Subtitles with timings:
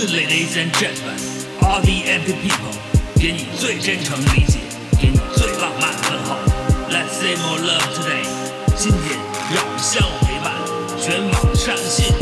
[0.00, 1.20] Ladies and gentlemen,
[1.60, 2.72] all the empty people，
[3.20, 4.58] 给你最真诚理解，
[4.98, 6.36] 给你最浪漫问候。
[6.88, 8.24] Let's say more love today。
[8.74, 9.18] 今天
[9.54, 10.56] 让我们相互陪伴，
[10.98, 12.16] 全网上线，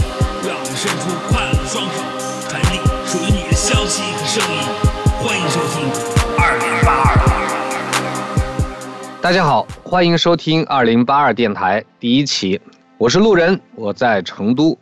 [0.45, 2.03] 让我们伸出快乐的双手，
[2.49, 4.59] 传递属于你的消息和声音。
[5.23, 5.87] 欢迎收听
[6.37, 7.15] 二零八二。
[9.23, 12.61] 大家好，欢迎收听二零八二电台第一期，
[12.99, 14.77] 我是路人，我在成都。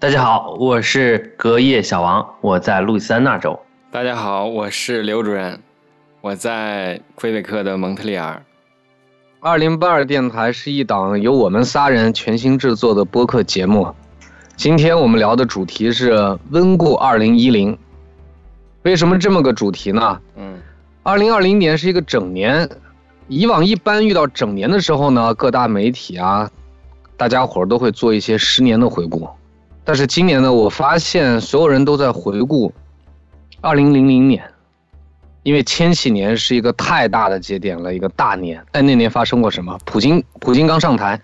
[0.00, 3.58] 大家好，我是隔夜小王，我在路易斯安那州。
[3.90, 5.58] 大家好，我是刘主任，
[6.20, 8.40] 我在魁北克的蒙特利尔。
[9.40, 13.92] 二零八二电台是一档由我们仨人全新制作的播客节目。
[14.54, 17.76] 今天我们聊的主题是温故二零一零。
[18.82, 20.20] 为什么这么个主题呢？
[20.36, 20.60] 嗯，
[21.02, 22.70] 二零二零年是一个整年，
[23.26, 26.48] 以往一般遇到整年的时候呢，各大媒体啊，
[27.16, 29.28] 大家伙儿都会做一些十年的回顾。
[29.88, 32.70] 但是今年呢，我发现所有人都在回顾
[33.62, 34.44] 二零零零年，
[35.44, 38.62] 因为千禧年是一个太大的节点了，一个大年。
[38.72, 39.78] 哎，那年发生过什么？
[39.86, 41.18] 普京，普京刚上台，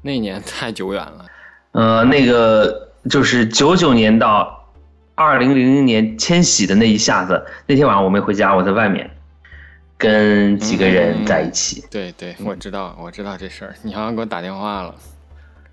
[0.00, 1.26] 那年太久远了。
[1.72, 4.58] 呃，那个就是九九年到
[5.14, 9.10] 二零零零年千禧的那一下子，那天晚上我没回家，我在外面
[9.98, 11.84] 跟几个人在一起。
[11.90, 14.94] 对对，我知道，我知道这事儿，你好像给我打电话了。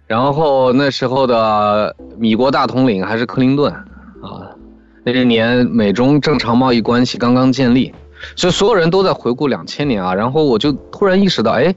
[0.08, 4.54] 然后那时候的米国大统领还是克林顿，啊，
[5.04, 7.92] 那一年美中正常贸易关系刚刚建立，
[8.36, 10.14] 所以所有人都在回顾两千年啊。
[10.14, 11.74] 然后我就突然意识到，哎，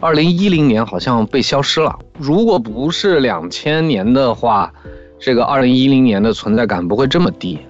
[0.00, 1.96] 二零一零年好像被消失了。
[2.18, 4.72] 如果不是两千年的话，
[5.20, 7.60] 这个二零一零年的存在感不会这么低。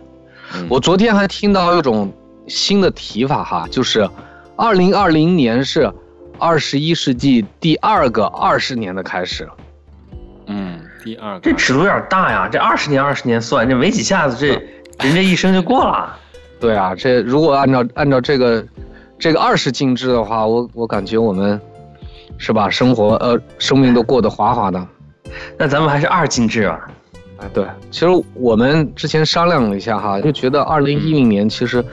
[0.70, 2.10] 我昨天还听到一种
[2.46, 4.08] 新的提法哈，就是
[4.56, 5.92] 二零二零年是
[6.38, 9.46] 二十一世纪第二个二十年的开始。
[10.98, 14.48] 嗯，第二个这尺度有点大呀，这二十年二十年算，这没几下子，这
[15.04, 16.16] 人这一生就过了。
[16.60, 18.64] 对啊，这如果按照按照这个
[19.18, 21.60] 这个二十进制的话，我我感觉我们
[22.36, 24.88] 是吧，生活呃生命都过得滑滑的。
[25.56, 26.90] 那咱们还是二进制吧。
[27.38, 31.84] 啊，对，其实我们之前商量了一下哈，就觉得二零一零年其实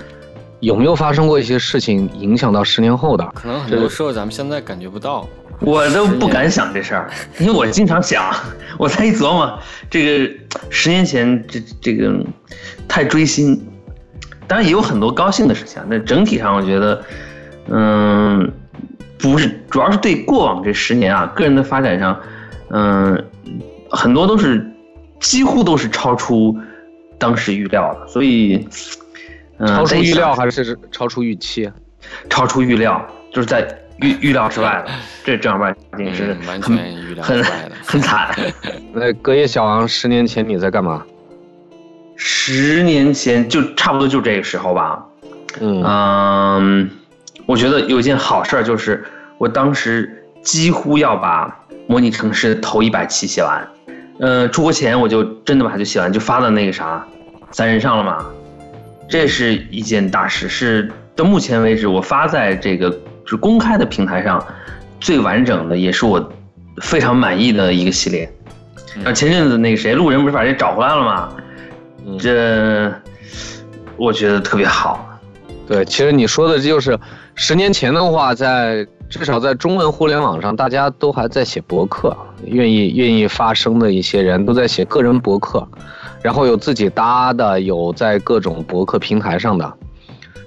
[0.61, 3.23] 有没有发生过一些事情影响到十年后的？
[3.35, 5.27] 可能很多时候咱们现在感觉不到。
[5.61, 8.33] 我都不敢想这事儿，因为我经常想，
[8.77, 10.33] 我再一琢磨，这个
[10.69, 12.13] 十年前这这个
[12.87, 13.65] 太追星，
[14.47, 15.81] 当然也有很多高兴的事情。
[15.87, 17.03] 那整体上我觉得，
[17.69, 18.51] 嗯，
[19.17, 22.19] 不是，主要是对过往这十年啊，个人的发展上，
[22.69, 23.25] 嗯，
[23.89, 24.69] 很多都是
[25.19, 26.55] 几乎都是超出
[27.17, 28.67] 当时预料的，所以，
[29.57, 31.71] 嗯，超出预料还是超出预期？
[32.29, 33.65] 超出预料，就是在。
[34.01, 34.91] 预预料之外的，
[35.23, 38.35] 这正儿八经是完全预料之外的，很惨。
[38.93, 41.03] 那隔夜小王，十年前你在干嘛？
[42.15, 45.05] 十年前就差不多就这个时候吧。
[45.61, 46.89] 嗯，
[47.45, 49.03] 我觉得有一件好事儿，就是
[49.37, 51.53] 我当时几乎要把
[51.87, 53.67] 模拟城市头一百期写完。
[54.19, 57.05] 嗯，出国前我就真的把它就写完，就发到那个啥
[57.51, 58.25] 三人上了嘛。
[59.07, 62.97] 这是一件大事，是到目前为止我发在这个。
[63.25, 64.43] 是公开的平台上
[64.99, 66.31] 最完整的，也是我
[66.81, 68.31] 非常满意的一个系列。
[69.03, 71.29] 啊，前阵子那个谁，路人不是把这找回来了吗？
[72.19, 72.93] 这
[73.97, 75.19] 我觉得特别好。
[75.67, 76.97] 对，其实你说的这就是
[77.33, 82.15] 十年前的话，在至少在中文互联网上，大家都还在写博客，
[82.45, 85.67] 愿意愿意发声的一些人都在写个人博客，
[86.21, 89.73] 然后有自己搭的，有在各种博客平台上的。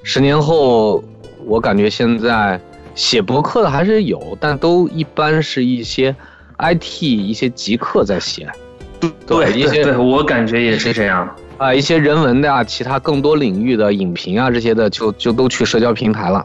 [0.04, 1.02] 十年后，
[1.44, 2.60] 我感觉现在。
[2.94, 6.12] 写博客的还是有，但都一般是一些
[6.58, 8.50] IT 一些极客在写，
[9.24, 16.44] 对一些对我感觉也是这样啊，一些人文的啊，其他更多领域的影评啊这些的就就都去社交平台了，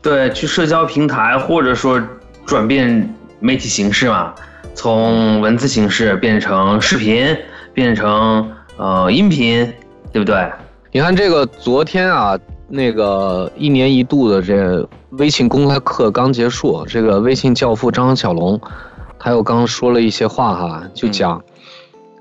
[0.00, 2.02] 对，去社交平台或者说
[2.46, 4.34] 转变媒体形式嘛，
[4.74, 7.36] 从文字形式变成视频，
[7.74, 9.70] 变成呃音频，
[10.10, 10.50] 对不对？
[10.92, 12.38] 你看这个昨天啊。
[12.74, 18.60] 那个一年一度的这微信公开课刚结束，这个微信教父张小龙，
[19.16, 21.40] 他又刚说了一些话哈，就讲，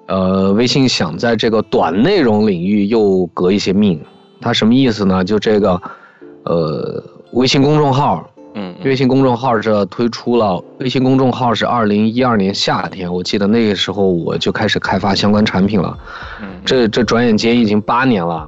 [0.06, 4.00] 呃，微信想在这个短内容领域又革一些命，
[4.40, 5.24] 他什么意思呢？
[5.24, 5.82] 就这个，
[6.44, 8.24] 呃，微信公众号，
[8.54, 15.98] 嗯，微信公众号这推出了，微信公众号是二零一二年夏天，我记得那个时候我就开始开发相关产品了，
[16.44, 18.48] 嗯，这这转眼间已经八年了，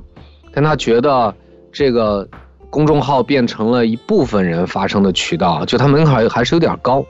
[0.53, 1.33] 但他觉得。
[1.75, 2.25] 这个
[2.69, 7.05] 公众号变成了一部分人发声的渠道，就它门槛还是有点高，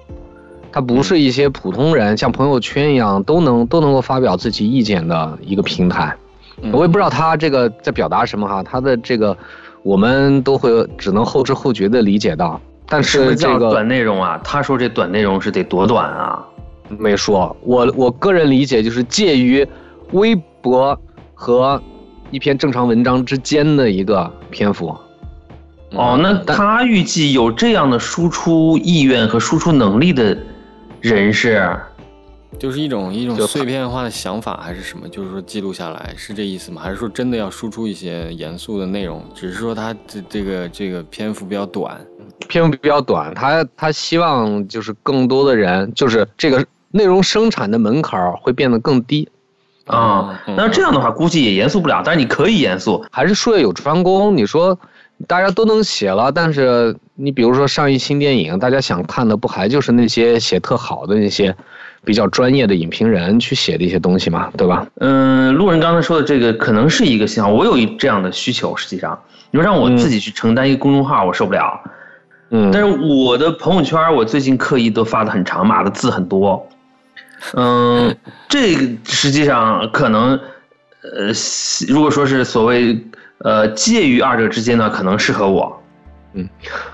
[0.72, 6.16] 它不是一些普通人像朋友圈一样都能都能够发表自己意见的一个平台。
[6.74, 9.38] 我也不知道他这个在表达什么哈，他的这个
[9.84, 12.60] 我们都会只能后知后觉的理解到。
[12.88, 16.44] 但是这个短内容啊，他说这短内容是得多短啊？
[16.98, 19.68] 没说，我我个人理解就是介于
[20.14, 21.00] 微博
[21.34, 21.80] 和
[22.31, 24.95] 一篇正常文章之间的一个篇幅。
[25.92, 30.38] 哦，那他预计有这样的输出意愿和输出能力的
[31.00, 31.80] 人是，
[32.60, 35.07] 就是一种一种碎片化的想法还是什么？
[35.07, 36.81] 就是说记录下来是这意思吗？
[36.81, 39.24] 还是说真的要输出一些严肃的内容？
[39.33, 41.98] 只是说他这这个这个篇幅比较短，
[42.50, 49.30] 篇幅比较短，他他希望就是更多的人，就是这个内容生产的门槛会变得更低
[49.86, 50.42] 啊。
[50.58, 52.02] 那这样的话，估计也严肃不了。
[52.04, 54.36] 但是你可以严肃，还是术业有专攻。
[54.36, 54.78] 你说。
[55.28, 61.56] 大家都能写了，但是你比如说上一新电影，大家想看的不还就是那些写特好的那些
[62.04, 64.86] 比较专业的影评人去写的一些东西嘛，对吧？
[65.00, 68.76] 嗯，路人刚才说的这个可能是一个信号，我有一这样的需求。
[68.76, 69.18] 实际上，
[69.52, 71.80] 你说让我自己去承担一个公众号，我受不了。
[72.50, 76.68] 嗯，但是我的朋友圈，我最近刻意都发的很长，码的字很多。
[77.53, 78.15] 嗯，
[78.50, 80.39] 这个实际上可能，
[81.01, 81.31] 呃，
[81.88, 83.00] 如果说是所谓。
[83.39, 85.80] 呃，介于二者之间呢，可能适合我。
[86.33, 86.47] 嗯，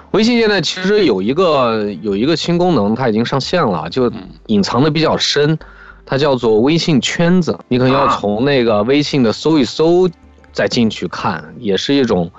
[0.09, 4.11] 微信现在其实有一个有一个新功能，它已经上线了，就
[4.47, 5.57] 隐藏的比较深，
[6.03, 7.57] 它叫做微信圈子。
[7.67, 10.09] 你可能要从那个微信的搜一搜，
[10.51, 12.29] 再进去看，也是一种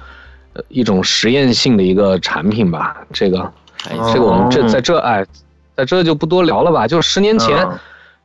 [0.54, 2.96] 呃一种实验性的一个产品吧。
[3.12, 3.50] 这个
[4.12, 5.24] 这个我们这在这哎，
[5.76, 6.88] 在这就不多聊了吧。
[6.88, 7.66] 就十年前，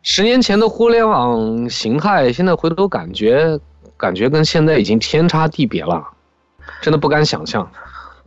[0.09, 3.59] 十年前的互联网形态，现在回头感觉。
[3.98, 6.01] 感觉跟现在已经天差地别了，
[6.80, 7.69] 真的不敢想象。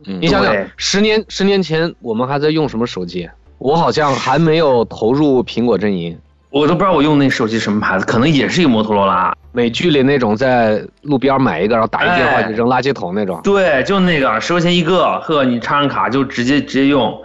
[0.03, 3.27] 你想想，十年十年前我们还在用什么手机？
[3.57, 6.15] 我好像还没有投入苹果阵营，
[6.51, 9.33] 我都不知道我用那手机什么牌子，可能也是一个摩托罗拉。
[9.53, 13.39] 美剧里那种在路边买一个，然后打一电话就扔垃圾桶那种。
[13.43, 17.19] 对，就那个十块钱一个，呵，你插上卡就直接直接用。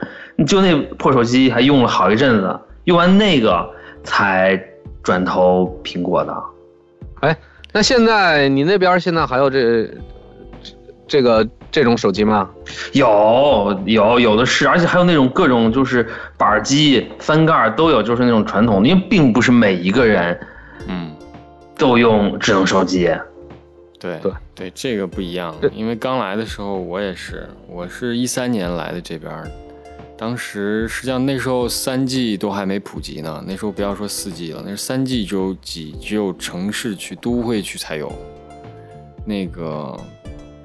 [0.47, 3.69] 就那破手机还用了好一阵子，用完那个
[4.07, 4.59] 才
[5.03, 6.43] 转投苹果的。
[7.21, 7.37] 哎。
[7.73, 9.87] 那现在你那边现在还有这
[11.07, 12.49] 这个这种手机吗？
[12.93, 16.09] 有有有的是，而且还有那种各种就是
[16.39, 20.41] 板机翻盖都有，就是那种传统的，因为并不是每一个人，
[20.89, 21.15] 嗯，
[21.77, 23.15] 都用智能手机。
[24.01, 29.31] 对对对，这个不一样，因为刚来的时候我也是，我是一三年来的这边。
[30.19, 38.11] 当时实际上那时候三 G 都还没普及呢，那时候不要说四 G 了，那是三 G 只有几只有城市区、都会区才有，
[39.27, 39.95] 那个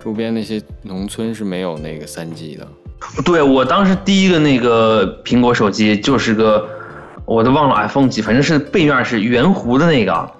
[0.01, 2.65] 周边那些农村是没有那个三 G 的。
[3.25, 6.69] 对我当时第一个那个苹果手机就是个，
[7.25, 10.31] 我都忘了 iPhone 几，反正是背面是圆弧的那个。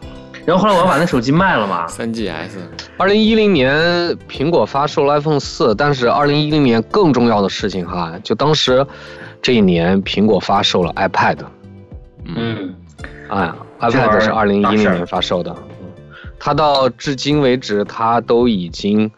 [0.45, 1.88] 然后后来我要把那手机卖了嘛。
[1.88, 2.49] 三 GS。
[2.97, 3.73] 二零一零年
[4.29, 8.85] 苹果发售了 iPhone 四，但是二零一零年更重要的事情哈，就当时
[9.41, 11.38] 这一年苹果发售了 iPad。
[12.25, 12.73] 嗯。
[13.29, 15.55] 哎，iPad 是二零一零年发售的。
[16.38, 19.09] 它到至今为止，它都已经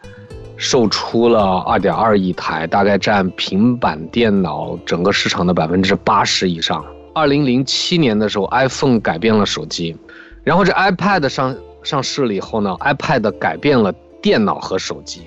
[0.56, 6.84] 售出了二点二亿台，大概占平板电脑整个市场的百分之八十以上。
[7.14, 9.96] 二零零七年的时候，iPhone 改变了手机。
[10.44, 13.92] 然后这 iPad 上上市了以后呢，iPad 改变了
[14.22, 15.22] 电脑和手机，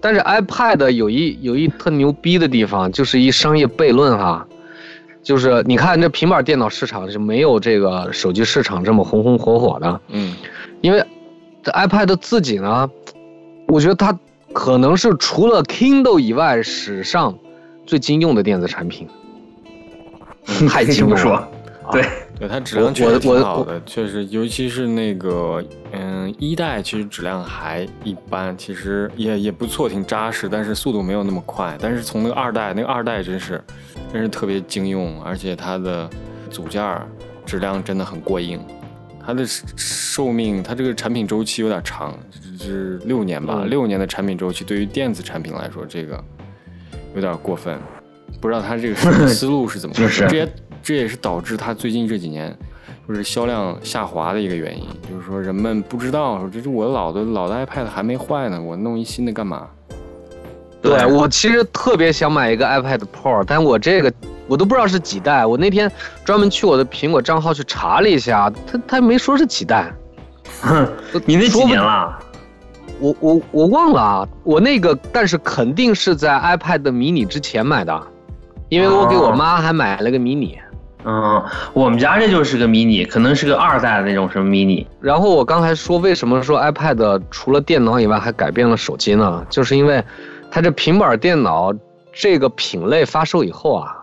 [0.00, 4.46] 但是 iPad 有一有一特牛逼的地方，就是一商业悖论哈，
[5.22, 10.34] 就是你看这平板电脑市场是没有这个手机市场这么红红火火的，嗯，
[10.82, 11.02] 因为
[11.62, 12.90] 这 iPad 自己呢，
[13.68, 14.18] 我觉得它
[14.52, 17.38] 可能是除了 Kindle 以外史上
[17.86, 19.08] 最经用的电子产品，
[20.68, 21.48] 太经用了，
[21.90, 22.04] 对。
[22.38, 31.76] 对它质量确实挺好的，确实，尤其是那个，嗯，一代其实质量还一般，其实也也不错，挺扎实，但是速度没有那么快。
[31.80, 33.62] 但是从那个二代，那个二代真是，
[34.12, 36.08] 真是特别经用，而且它的
[36.50, 36.82] 组件
[37.46, 38.60] 质量真的很过硬。
[39.24, 42.16] 它的寿命，它这个产品周期有点长，
[42.60, 43.64] 是六年吧？
[43.66, 46.22] 六年的产品周期对于电子产品来说，这个
[47.14, 47.78] 有点过分。
[48.40, 48.94] 不知道他这个
[49.26, 50.28] 思路是怎么回事？
[50.86, 52.56] 这也是导致它最近这几年
[53.08, 54.84] 就是销量下滑的一个原因。
[55.10, 59.66] 就是说，人们不知道，这是我老的老的 iPad 还没坏呢，我弄一新的干嘛？
[60.80, 64.12] 对我其实特别想买一个 iPad Pro，但我这个
[64.46, 65.44] 我都不知道是几代。
[65.44, 65.90] 我那天
[66.24, 69.92] 专门去我的苹果账号去查了一下，他他没说是几代。
[71.26, 72.16] 你那几年了？
[73.00, 78.00] 我我我忘了啊，我那个但是肯定是在 iPad mini 之前买的。
[78.68, 80.58] 因为我给我妈还买了个迷你，
[81.08, 81.40] 嗯，
[81.72, 84.84] 我们家这就是个 mini，可能是个二代的那种什么 mini。
[85.00, 89.46] 然后我刚才说，为什么说 iPad 除了电脑以外还改变了手机呢？
[89.48, 90.02] 就是因为
[90.50, 91.72] 它这平板电脑
[92.12, 93.96] 这个品类发售以后啊，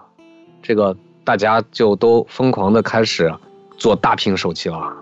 [0.62, 0.96] 这个
[1.26, 3.34] 大家就都疯狂的开始
[3.78, 4.94] 做大屏手机了，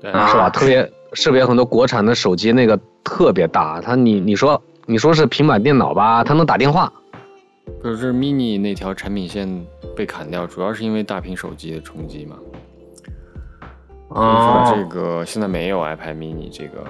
[0.00, 0.48] 对，是吧？
[0.50, 6.92] 特别 特别很多国产的手机那个特别大，它你你说你说是平板电脑吧，它能打电话。
[7.82, 9.64] 可是 mini 那条产品线
[9.94, 12.36] 被砍掉，主要是因为大屏手机的冲击嘛。
[14.08, 16.84] 哦，这个现在没有 iPad mini 这个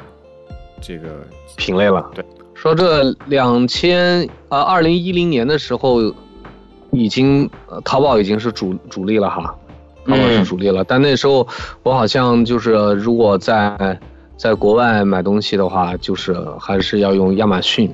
[0.81, 1.27] 这个
[1.57, 2.11] 品类了。
[2.15, 2.25] 对，
[2.55, 6.01] 说这两千啊，二零一零年的时候，
[6.93, 7.51] 已经
[7.85, 9.55] 淘宝已经是主主力了哈，
[10.07, 10.83] 淘宝是主力了。
[10.85, 11.47] 但那时候
[11.83, 13.99] 我好像就是如果在
[14.39, 17.93] 在国外买东西的话，就是还是要用亚马逊。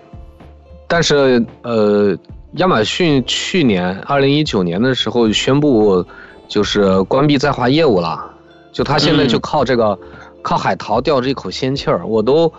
[0.87, 2.17] 但是呃。
[2.57, 6.05] 亚马逊去年二零一九年的时候宣布，
[6.49, 8.31] 就是关闭在华业务了，
[8.73, 9.99] 就他现在就靠这个，
[10.43, 12.07] 靠海淘吊着一口仙气儿。
[12.07, 12.53] 我都，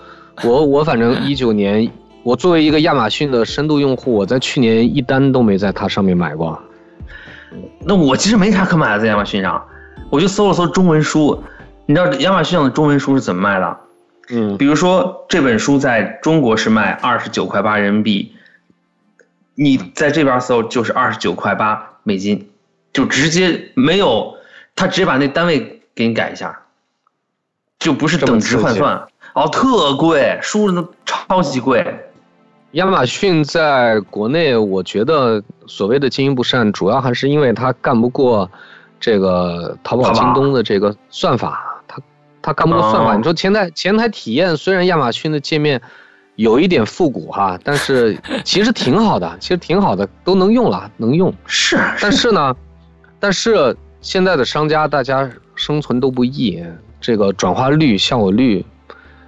[0.43, 1.87] 我我反正 一九年，
[2.23, 6.59] 我作为一个亚马逊的深度用户，我在去年一单都没在它上面买过。
[7.81, 9.63] 那我其实没啥可买的，在亚马逊上，
[10.09, 11.39] 我就搜了搜中文书。
[11.85, 13.77] 你知道亚马逊上的中文书是怎么卖的？
[14.31, 18.31] 嗯，比如说这本书在中国是卖二十九块八人民币。
[19.55, 22.49] 你在这边搜就是二十九块八美金，
[22.91, 24.35] 就直接没有，
[24.75, 26.59] 他直接把那单位给你改一下，
[27.77, 31.85] 就不是等值换算，哦，特贵，书都超级贵。
[32.71, 38.49] 亚马逊在国内，我觉得所谓的经营不善，主要还是因为它干不过
[38.99, 42.01] 这个淘宝、京东的这个算法，它
[42.41, 43.15] 它干不过算法。
[43.15, 45.79] 你说前台前台体验，虽然亚马逊的界面。
[46.35, 51.33] 有一点复古哈，但是其实挺好的， 其实挺好的，都能用了，能用。
[51.45, 52.55] 是，但是呢，
[53.19, 56.63] 但是现在的商家大家生存都不易，
[56.99, 58.65] 这个转化率、效果率，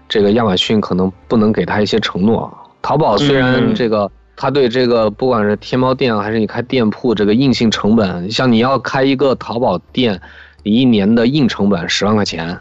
[0.10, 2.52] 这个亚马逊可能不能给他一些承诺。
[2.82, 10.20] 淘宝虽然这个，他对这个不管是天猫店还是你开店铺，这个硬性成本，像你要开一个淘宝店，
[10.64, 12.60] 你一年的硬成本十万块钱，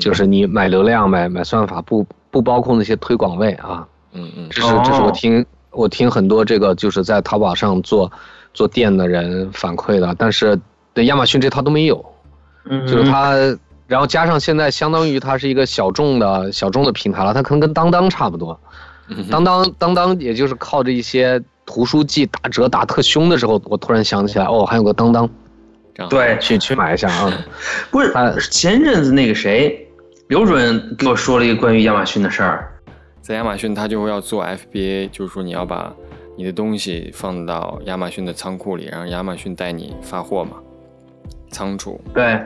[0.00, 2.06] 就是你买流量、买买算法不。
[2.30, 8.12] 不包括那些推广位啊，嗯嗯，这是这是我听我听很多这个就是在淘宝上做
[8.52, 10.60] 做店的人反馈的，但是
[10.92, 12.04] 对亚马逊这套都没有，
[12.66, 13.32] 嗯，就是它，
[13.86, 18.60] 然后加上现在相当于它是一个小众的小众的平台了，它可能跟当当差不多，
[19.30, 25.28] 当当当当也就是靠着一些图书季打折打特凶的时候，我突然想起来哦，还有个当当，
[26.06, 27.46] 对，去去买一下啊，
[27.90, 28.12] 不是
[28.50, 29.84] 前阵子那个谁。
[30.28, 32.70] 刘主任给我说了一个关于亚马逊的事儿，
[33.22, 35.90] 在亚马逊他就会要做 FBA，就是说你要把
[36.36, 40.58] 你的东西放到亚马逊的仓库里，然后亚马逊带你发货嘛，
[41.50, 41.98] 仓储。
[42.12, 42.38] 对，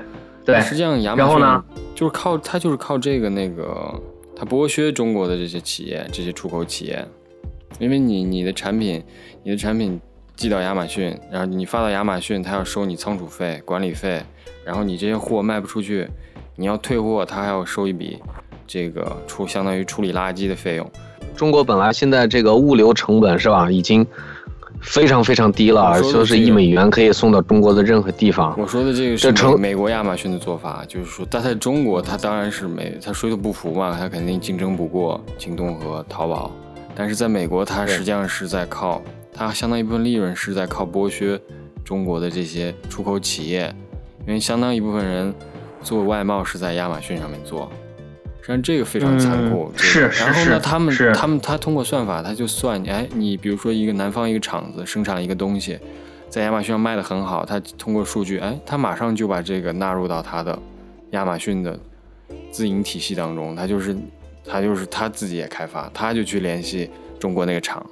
[0.44, 0.60] 对。
[0.60, 1.62] 实际上亚马逊
[1.96, 3.92] 就是靠他就是靠这个那个，
[4.36, 7.04] 他剥削中国的这些企业，这些出口企业，
[7.80, 9.02] 因为你你的产品，
[9.42, 10.00] 你的产品
[10.42, 14.20] 寄到亚马逊，然后你发到亚马逊，他要收你仓储费、管理费，
[14.64, 16.08] 然后你这些货卖不出去。
[16.56, 18.18] 你要退货，他还要收一笔，
[18.66, 20.90] 这个处相当于处理垃圾的费用。
[21.36, 24.04] 中国本来现在这个物流成本是吧，已经
[24.80, 28.52] 非常非常低了，说是一美元可以送到中国的任何地方。
[28.58, 36.50] 我说的这个是美美国亚马逊的做法，就是说，但在中国，他当然是美，他水土不服嘛，它肯定竞争不过京东和淘宝。
[36.96, 39.00] 但是在美国，它实际上是在靠
[39.32, 41.40] 它相当一部分利润是在靠剥削
[41.84, 43.74] 中国的这些出口企业，
[44.26, 45.34] 因为相当一部分人。
[45.84, 47.68] 做外贸是在亚马逊上面做，
[48.40, 49.68] 实际上这个非常残酷。
[49.76, 50.24] 是是是。
[50.24, 55.76] 然后呢，他们他们他通过算法，他就算，哎，你比如说一个南方一个厂子生产了一个东西，
[56.28, 60.56] 在亚马逊上卖的很好，他通过数据，哎，他马上就把这个纳入到他的
[61.10, 61.76] 亚马逊的
[62.52, 63.96] 自营体系当中，他就是
[64.44, 67.84] 他就是他自己也开发，他就去联系中国那个厂，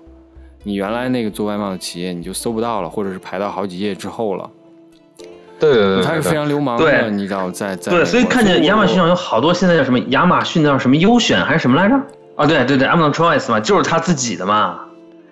[0.62, 4.50] 你原来那个做外贸的企业你就搜不到了，或者是排到好几页之后了。
[5.58, 11.94] 对对对，他是非常流氓的，你知道在在对，所以看见亚马逊上有好多现在叫什么亚马逊的叫什么优选还是什么来着？
[12.36, 14.80] 啊，对对对，Amazon Choice 嘛，就是他自己的嘛。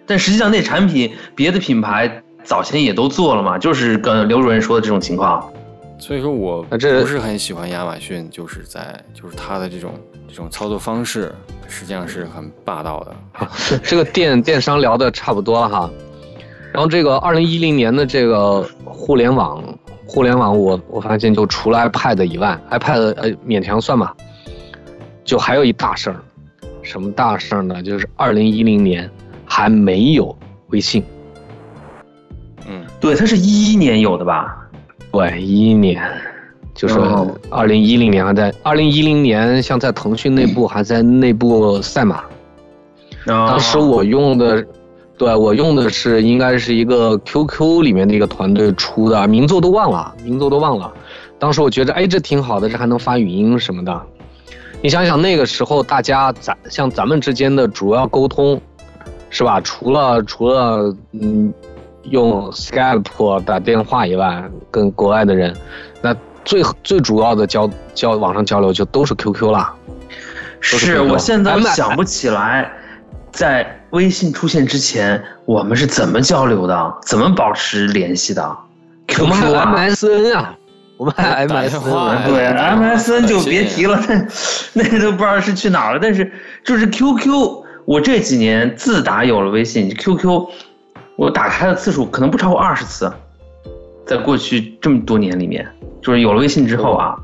[0.07, 5.51] 但实际上那产品别的品牌早前也都做了嘛，就是跟刘主任说的这种情况。
[5.99, 9.93] 所以说我不是很喜欢亚马逊，就是在就是它的这种
[10.29, 11.35] 这种操作方式，
[11.69, 13.81] 实际上是很霸道的。
[13.83, 15.91] 这个电电商聊的差不多了哈，
[16.73, 19.63] 然后这个二零一零年的这个互联网。
[20.11, 24.17] 互联网，我我发现就除了 iPad 以外，iPad 呃勉强算吧，
[25.23, 26.17] 就还有一大事儿，
[26.81, 27.83] 什么大事儿呢？
[27.83, 29.11] 就是二零一零年
[29.45, 30.35] 还没有
[30.69, 31.05] 微信。
[32.67, 34.58] 嗯，对，它是一一年有的吧？
[35.11, 36.03] 不对，一一年，
[36.75, 36.99] 就是
[37.51, 42.23] 二零一零年还在二零一零年，像在腾讯内部 还在内部赛马。
[43.27, 44.65] 当时我用的，
[45.17, 50.93] 对我用的是应该是一个 QQ 里面的一个团队出的，名字都忘了，名字都忘了。
[51.39, 54.03] 当时我觉得，哎，这挺好的，这还能发语音什么的。
[54.81, 58.61] 你想想那个时候，大家咱像咱们之间的主要沟通，
[59.29, 59.61] 是吧？
[59.61, 61.53] 除了除了嗯，
[62.11, 65.55] 用 Skype 打电话以外，跟国外的人，
[66.03, 69.75] 那最最主要的交交网上交流就都是 QQ 了。
[70.61, 72.71] 是我现在想不起来，
[73.31, 78.57] 在微信出现之前，我们是怎么交流的，怎么保持联系的
[79.07, 80.55] ？QQ 啊，MSN 啊。
[80.97, 83.97] 我们还 MSN，对 MSN 就别提了，
[84.73, 86.01] 那那都不知道是去哪儿了。
[86.03, 86.29] 但是
[86.65, 90.49] 就是 QQ，我这几年自打有了微信，QQ
[91.19, 93.13] 我打开的次数可能不超过二十次，
[94.07, 95.67] 在过去这么多年里面，
[96.01, 97.19] 就是有了微信之后啊。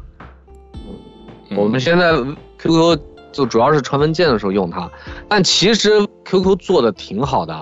[1.57, 2.13] 我们现在
[2.59, 2.99] QQ
[3.31, 4.91] 就主要是传文件的时候用它，
[5.29, 7.55] 但其实 QQ 做的挺好的，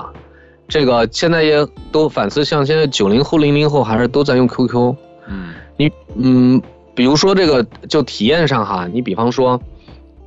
[0.66, 4.96] 这个现在也都反思，像现在九零后、零零后还是都在用 QQ。
[5.28, 5.52] 嗯。
[5.76, 6.62] 你嗯，
[6.94, 9.60] 比如说这个就体验上哈，你比方说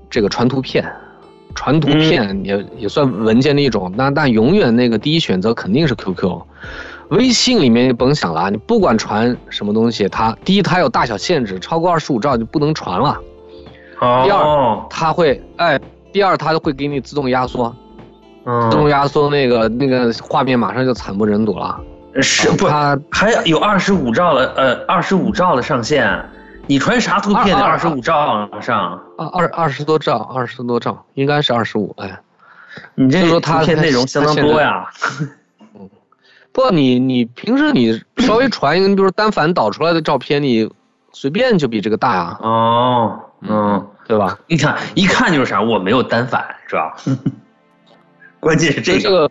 [0.07, 0.85] 这个传图片，
[1.55, 6.41] 传图片也也算文件的一种，但但永远那个第一选择肯定是 QQ，
[7.09, 13.17] 微信里面你甭想了，你不管传什么东西，它第一它有大小限制，超过二十五兆就不能传了。
[13.99, 14.21] 哦。
[14.25, 15.79] 第二它会哎，
[16.11, 17.73] 第二它会给你自动压缩，
[18.69, 21.79] 自动压缩那个那个画面马上就惨不忍睹了。
[22.21, 22.67] 是不？
[22.67, 26.09] 它还有二十五兆的，呃，二十五兆的上限，
[26.67, 28.99] 你传啥图片得二十五兆上？
[29.17, 31.93] 二二二十多兆，二十多兆，应该是二十五。
[31.97, 32.19] 哎，
[32.95, 34.89] 你这图片内容相当多呀。
[35.75, 35.89] 嗯，
[36.51, 40.69] 不，你你平时你稍微传一个，你比如单反导出来的照片，你
[41.13, 42.39] 随便就比这个大啊。
[42.41, 44.37] 哦，嗯，对吧？
[44.47, 46.95] 你看一看就是啥，我没有单反，是吧？
[48.39, 49.29] 关键是这个。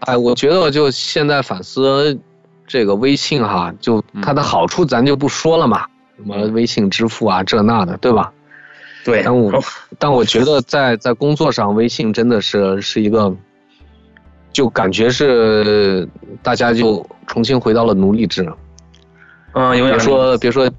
[0.00, 2.18] 哎，我觉得就现在反思，
[2.66, 5.86] 这个微信哈，就它的好处咱就不说了嘛，
[6.22, 8.30] 什么微信支付啊，这那的，对吧？
[9.04, 9.22] 对。
[9.24, 9.64] 但我
[9.98, 13.34] 但我觉得在在工作上，微信真的是是一个，
[14.52, 16.06] 就感觉是
[16.42, 18.46] 大家就重新回到了奴隶制。
[19.52, 20.70] 嗯，别说别说，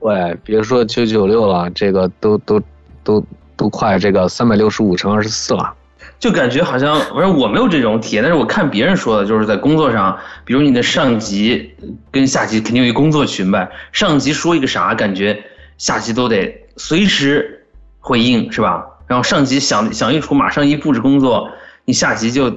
[0.00, 2.60] 喂，别说九九六了，这个都都
[3.02, 3.24] 都
[3.56, 5.74] 都快这个三百六十五乘二十四了。
[6.20, 11.74] 就感觉好像，反正我没有这种体验，但是我看别人说的，就是在工作上，比如你的上级
[12.12, 15.42] 跟下级肯定有一工作群呗，上级说一个啥，感觉
[15.78, 17.66] 下级都得随时
[17.98, 18.84] 回应，是吧？
[19.06, 21.50] 然后上级想想一出，马上一布置工作，
[21.86, 22.50] 你下级就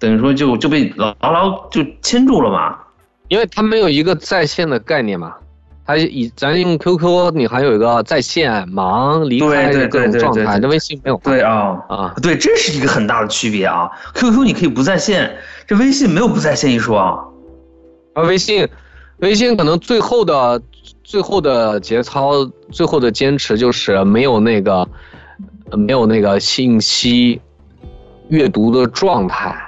[0.00, 2.76] 等于说就就被牢牢就牵住了嘛，
[3.28, 5.36] 因为他没有一个在线的概念嘛。
[5.86, 11.16] 它以咱用 QQ，你还有一个在线、忙、离开的各种状态，这微信没有。
[11.22, 13.88] 对啊啊，对，这是一个很大的区别啊。
[14.14, 17.18] QQ 你可以不在线，这微信没有不在线一说啊。
[18.14, 18.68] 啊微信，
[19.18, 20.60] 微信可能最后的、
[21.04, 24.88] 最后的节操、最后的坚持就是没有那个，
[25.70, 27.40] 没有那个信息
[28.28, 29.65] 阅读的状态。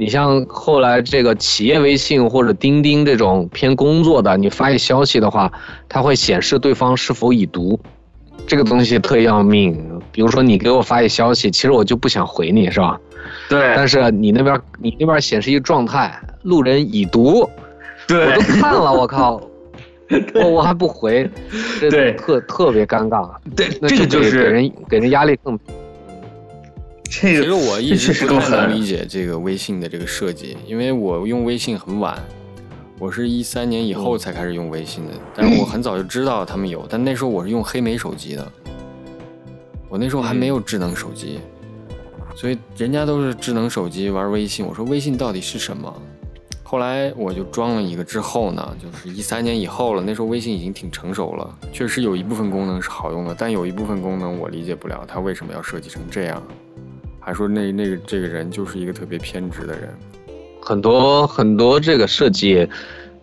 [0.00, 5.52] 你像后来这个企业微信或者钉钉这种偏工作的，你发一消息的话，
[5.90, 7.78] 它会显示对方是否已读，
[8.46, 10.00] 这个东西特要命。
[10.10, 12.98] 比如说你给我发一消息，其实我就不想回你是吧？
[13.50, 13.74] 对。
[13.76, 17.46] 但是你那边你那边显示一状态，路人已读，
[18.08, 19.38] 对，我都看了，我靠，
[20.34, 21.30] 我我还不回，
[21.78, 23.28] 对，特特别尴尬。
[23.54, 25.58] 对，这个就是给人给人压力更。
[27.10, 32.16] 其实我一直不太能理解这个微信的这个设计，因为我用微信很晚，
[33.00, 38.52] 我是一三年以后才开始用微信的，但是我很早就知道他们有，但那时候我是用黑莓手机的，
[39.88, 41.40] 我那时候还没有智能手机，
[42.36, 45.92] 所以人家都是智能手机玩微信，我说微信到底是什么？
[46.62, 56.40] 后来我就装了一个之后呢，就是一三年以后了，那时候微信已经挺成熟了，确实有一部分功能是好用的，但有一部分功能我理解不了，它为什么要设计成这样？
[57.20, 59.94] 还说那那个这个人就是一个特别偏执的人，
[60.60, 62.66] 很多很多这个设计，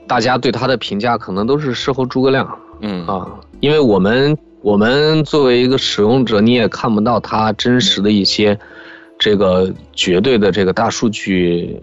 [0.08, 3.28] 大家对他的评价可能都是事后诸葛亮，嗯啊，
[3.60, 8.58] 因为我们我们作为一个使用者，你也看不到他真实的一些
[9.18, 11.82] 这个绝对的这个大数据，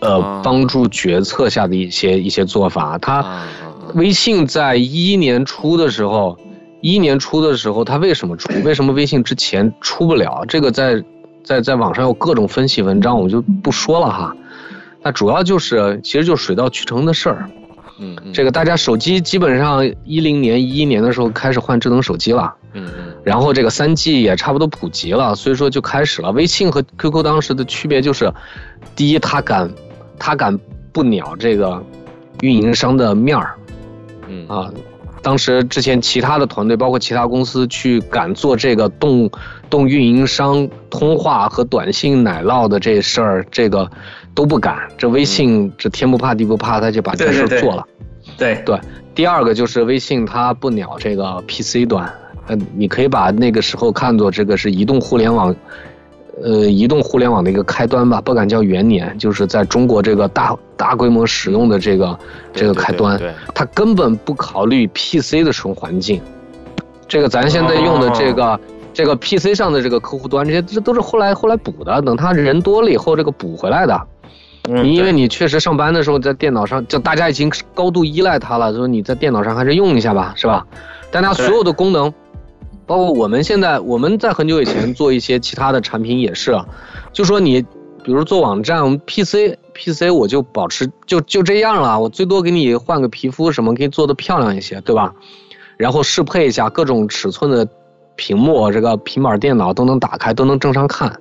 [0.00, 2.96] 呃，帮助决策下的一些一些做法。
[2.98, 3.44] 他
[3.94, 6.36] 微信在一一年初的时候。
[6.80, 8.48] 一年初的时候，它为什么出？
[8.64, 10.44] 为什么微信之前出不了？
[10.46, 11.02] 这个在，
[11.42, 14.36] 在在网上有各种分析文章，我就不说了哈。
[15.02, 17.50] 那主要就是，其实就水到渠成的事儿。
[18.00, 26.30] 嗯，这个大家手机基本上一零年、一一年的时候开始换智能手机了，嗯嗯，然后这个三 G 也差不多普及了，所以说就开始了。
[26.30, 28.32] 微信和 QQ 当时的区别就是，
[28.94, 29.68] 第一，它敢，
[30.16, 30.56] 它敢
[30.92, 31.82] 不鸟这个
[32.40, 33.56] 运营商的面儿，
[34.28, 34.70] 嗯啊。
[35.22, 39.30] 当时之前其他的团队，包括其他公司去敢做这个动
[39.68, 43.90] 动运营商通话和短信奶酪的这事儿，这个
[44.34, 44.88] 都不敢。
[44.96, 47.86] 这微信这天不怕地不怕，他就把这事儿做了。
[48.36, 48.78] 对对。
[49.14, 52.08] 第二个就是微信它不鸟这个 PC 端，
[52.46, 55.54] 嗯，你可以把那个时候看作这个是移动互联网。
[56.42, 62.18] 呃，移动互联网的一个开端吧，不敢叫元年，就是在中国这个大大规模使用的这个
[62.52, 63.20] 这个开端，
[63.54, 66.20] 它根本不考虑 PC 的使用环境。
[67.06, 68.60] 这个咱现在用的这个
[68.92, 74.00] 这个 PC 上的这个客户端，这些这都是后来后来补的，等他人多了以后这个补回来的。
[74.68, 80.66] 嗯，因为你确实上班的时候在电脑上，就大家已经高度依赖它了，就是你在电脑上还是用一下吧，是吧？
[81.10, 82.12] 但它所有的功能。
[82.88, 86.58] 包括我们现在，我们在很久以前做一些其他的产品也是，
[87.12, 87.60] 就说你，
[88.02, 95.14] 比如做网站，我们 PC PC 我就保持就就这样了，我最多给你换个皮肤什么，给你做的漂亮一些，对吧？
[95.76, 97.68] 然后适配一下各种尺寸的
[98.16, 101.20] 屏幕，这个平板电脑都能打开，都能正常看。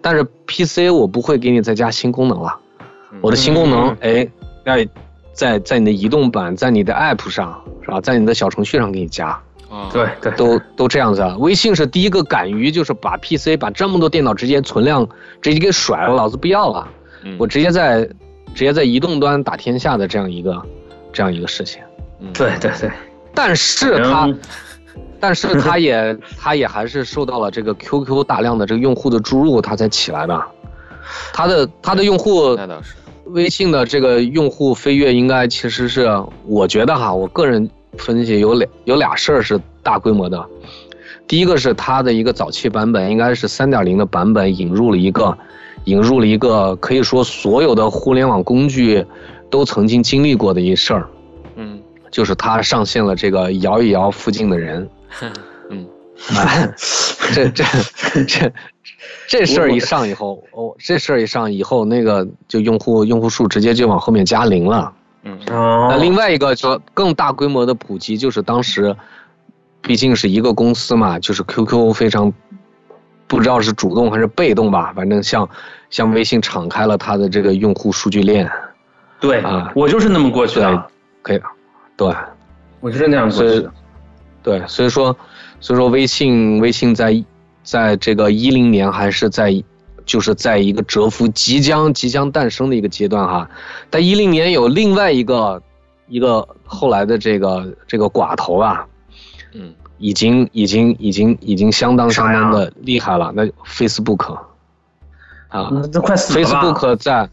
[0.00, 2.56] 但是 PC 我不会给你再加新功能了，
[3.20, 4.26] 我的新功能，哎，
[4.64, 4.88] 在
[5.32, 9.36] 在在你的移动版，在你的 App 上是吧，在你的小程序上给你加。
[9.92, 11.36] 对对，都都这样子啊！
[11.38, 15.06] 微信是第一个敢于就是把 PC 把这么多电脑直接存量
[15.42, 16.88] 直接给甩了，老子不要了，
[17.38, 18.00] 我直接在
[18.54, 20.62] 直接在移动端打天下的这样一个
[21.12, 21.82] 这样一个事情。
[22.32, 22.90] 对对对，
[23.34, 24.34] 但是他，
[25.20, 30.42] 但是他也 他也还是受到了这个 QQ 大量的这个用户的注入，他才起来的。
[31.32, 32.94] 他的他的用户，那倒是，
[33.26, 36.08] 微信的这个用户飞跃应该其实是
[36.46, 37.68] 我觉得哈，我个人。
[37.98, 40.46] 分析有两有俩事儿是大规模的，
[41.26, 45.36] 第一个是它的一个早期版本，应该是三点零的版本，引入了一个
[45.84, 49.04] 引入了一个可以说所有的互联网工具
[49.50, 51.08] 都曾经经历过的一事儿，
[51.56, 51.80] 嗯，
[52.10, 54.88] 就是它上线了这个摇一摇附近的人，
[55.70, 55.86] 嗯，
[57.34, 57.64] 这这
[58.26, 58.52] 这
[59.28, 64.92] 这事儿一上以后，哦，这事儿一上以后，那个就用户用户数直接就往后面加零了。
[65.28, 68.96] 嗯，那另外一个说更大规模的普及，就是当时，
[69.82, 72.32] 毕竟是一个公司嘛，就是 QQ 非常，
[73.26, 75.46] 不知道是主动还是被动吧，反正像
[75.90, 78.50] 像微信敞开了它的这个用户数据链，
[79.20, 80.86] 对啊，我就是那么过去的，
[81.20, 81.40] 可以，
[81.96, 82.14] 对，
[82.80, 83.72] 我就是那样过去的，
[84.42, 85.14] 对，所以说，
[85.60, 87.22] 所以说微信微信在
[87.62, 89.62] 在这个一零年还是在。
[90.08, 93.48] 就是在一个蛰伏即将即将诞生的一个阶段哈，
[93.90, 95.62] 但一零年有另外一个
[96.08, 98.86] 一个后来的这个这个寡头啊，
[99.52, 103.30] 嗯，已经已经已经已经相当相当的厉害了。
[103.36, 104.38] 那 Facebook
[105.48, 107.28] 啊，这快死了 Facebook 在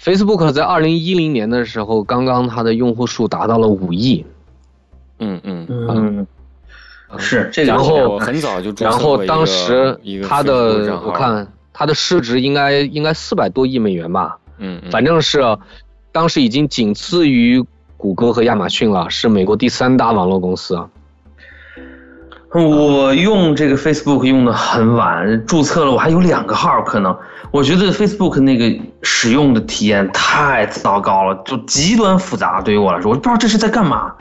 [0.00, 4.24] Facebook 在二零一零年的时候，刚刚它的用户数达到了五亿。
[5.18, 6.26] 嗯嗯嗯，
[7.18, 7.68] 是这个。
[7.68, 11.46] 然后很早就然后当时它的我看。
[11.74, 15.42] 它的市值应该应该四百多亿美元吧，嗯，反正是，
[16.12, 17.62] 当时已经仅次于
[17.96, 20.78] 谷歌和亚马逊了，是美国第三大网络公司。
[22.54, 27.16] 我用这个 Facebook 用的很晚，注册了我还有两个号，可能
[27.50, 34.14] 我觉得 Facebook 那个使用的体验太糟糕了，就极端复杂，对于我来说，我不知道这是在干嘛，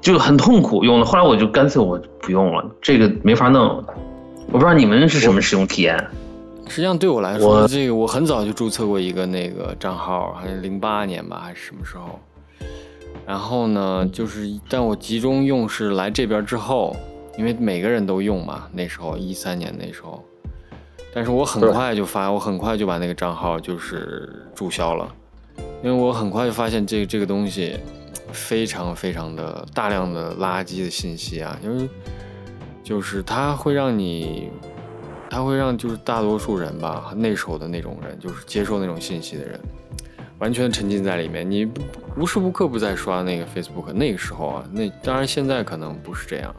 [0.00, 1.04] 就很痛苦用的。
[1.04, 3.84] 后来我就干脆我不用了，这个没法弄。
[4.46, 6.02] 我不知道你们是什么使用体验。
[6.66, 12.18] 实际上对我来说，这个我很早就注册过一个那个账号，好像零八年吧，还是什么时候？
[13.26, 16.96] 然后呢，就是但我集中用是来这边之后，
[17.38, 20.22] 因为每个人都用嘛，那时候一三年那时候。
[21.14, 25.14] 但是我很快就发，我很快就把那个账号就是注销了，
[25.82, 27.78] 因为我很快就发现这这个东西
[28.32, 31.88] 非常非常的大量的垃圾的信息啊，因为
[32.82, 34.50] 就是它会让你。
[35.34, 39.58] 它会让就是大多数人吧，那时候的那种人，就是接受那种信息的人，
[40.38, 41.50] 完全沉浸在里面。
[41.50, 41.68] 你
[42.16, 43.92] 无时无刻不在刷那个 Facebook。
[43.92, 46.54] 那个时候啊，那当然现在可能不是这样，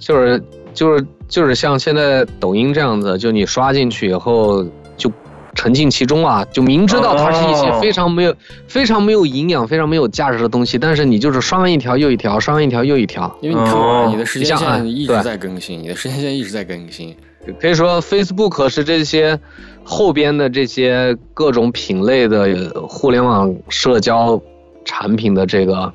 [0.00, 0.42] 就是
[0.74, 5.08] 就是就是像现在抖音这样子，就你刷进去以后就
[5.54, 8.34] 沉浸其中啊，就明知道它是一些非常没有
[8.66, 17.16] 非常没有营养、非常没有价值的东西，但是你就是刷完一条又一条，刷完一条又一条，因为你看你的时间线一直在更新，你的时间线一直在更新。
[17.60, 19.38] 可以说，Facebook 是这些
[19.84, 24.40] 后边的这些各种品类的互联网社交
[24.84, 25.92] 产品的这个。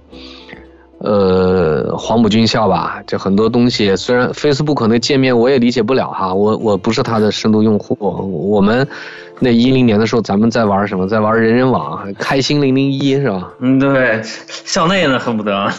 [1.03, 7.97] 呃，黄埔军校吧，这很多东西虽然 Facebook 那界面我也理解不了哈，我我不是它的深度用户。
[8.51, 8.87] 我们
[9.39, 11.07] 那一零年的时候，咱们在玩什么？
[11.07, 13.51] 在玩人人网，开心零零一是吧？
[13.61, 15.71] 嗯，对，校内呢恨不得，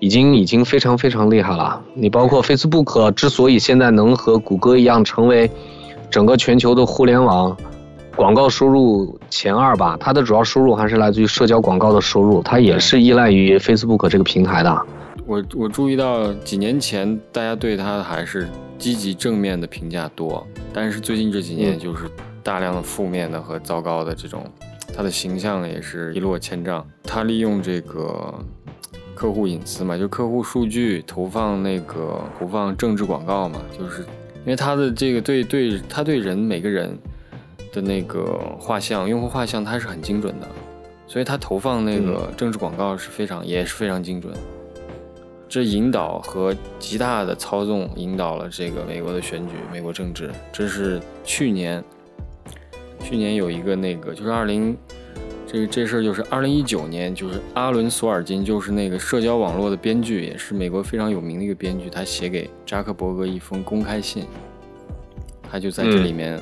[0.00, 1.80] 已经已经非常非常厉害了。
[1.94, 5.50] 你包括 Facebook 之所以现在能和谷歌一样成为
[6.10, 7.56] 整个全球的互联网。
[8.16, 14.86] 广告收入前二吧，它的主要收入还是来自于社交广告的收入，它也是依赖于 Facebook 这个平台的。
[15.26, 22.10] 我我注意到几年前大家对它还是积极正面的评价多，但是最近这几年就是
[22.42, 24.44] 大量的负面的和糟糕的这种，
[24.94, 26.84] 它的形象也是一落千丈。
[27.04, 28.34] 它利用这个
[29.14, 34.02] 客户隐私嘛，就客户数据投放那个投放政治广告嘛，就是
[34.44, 36.98] 因为他的这个对对他对人每个人。
[37.72, 40.48] 的那个画像，用户画像它是很精准的，
[41.06, 44.34] 所以他投放那个政治广告是非常也是非常精准。
[45.48, 50.32] 这引导和极大的操纵引导了这个美国的选举，美国政治。
[50.52, 51.80] 这是去年，
[53.04, 54.76] 去年有一个那个就是二零，
[55.52, 64.24] 这这事儿就是二零一九年，就是阿伦索尔金，就是那个社交网络的编剧，也是美国非常有名的一个编剧，他写给扎克伯格一封公开信，
[65.50, 66.40] 他就在这里面。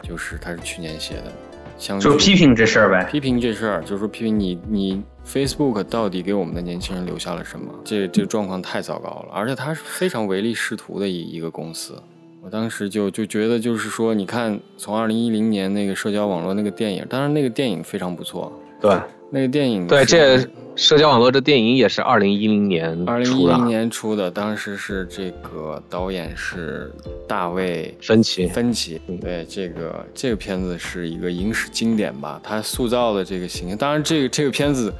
[0.00, 7.70] 就是他是去年写的，就批评这事儿呗，批评这事儿，就是说批评你，你 Facebook 到底给我们的年轻人留下了什么？
[7.84, 12.02] 这这个状况太糟糕了，而且他是非常唯利是图的一一个公司。
[12.48, 18.98] 我当时就就觉得，就是说，你看，从二零一零年那个社交网络那个电影，当然那个电影非常不错，对。
[19.30, 20.38] 那个电影对这
[20.74, 26.90] 社交网络这电影也是二零一零年二零一零年出的，当时是这个导演是
[27.26, 34.90] 大卫芬奇芬奇，对这个这个片子是一个影史经典吧，他塑造的这个形象，当然这个这个片子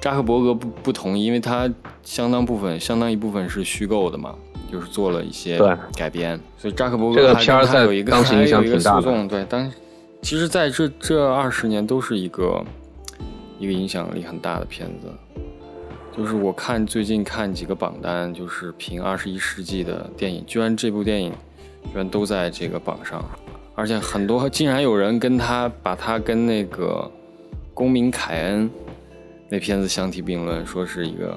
[0.00, 1.70] 扎克伯格不不同意，因为他
[2.02, 4.34] 相当部分相当一部分是虚构的嘛，
[4.70, 5.58] 就是做了一些
[5.96, 9.72] 改编，所以扎克伯格这个片儿在当时影响挺大的，对，当
[10.22, 12.64] 其实在这这二十年都是一个。
[13.58, 15.12] 一个影响力很大的片子，
[16.16, 21.30] 就是我看最近看几个榜单，就是评二十一世纪的电影，居然这部电影
[21.84, 23.22] 居然都在这个榜上，
[23.74, 27.06] 而且很多竟然有人跟他把他跟那个
[27.74, 28.66] 《公民凯恩》
[29.50, 31.36] 那片子相提并论，说是一个，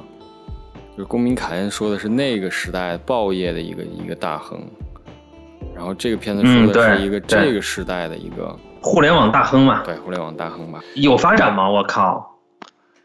[0.96, 4.62] 就是《公民凯恩》说的是那个时代报业的一个一个大亨，
[5.76, 8.56] 然后这个片子说的是一个这个时代的一个。
[8.84, 11.68] 互联网大亨嘛，对，互联网大亨吧，有发展吗？
[11.70, 12.38] 我靠，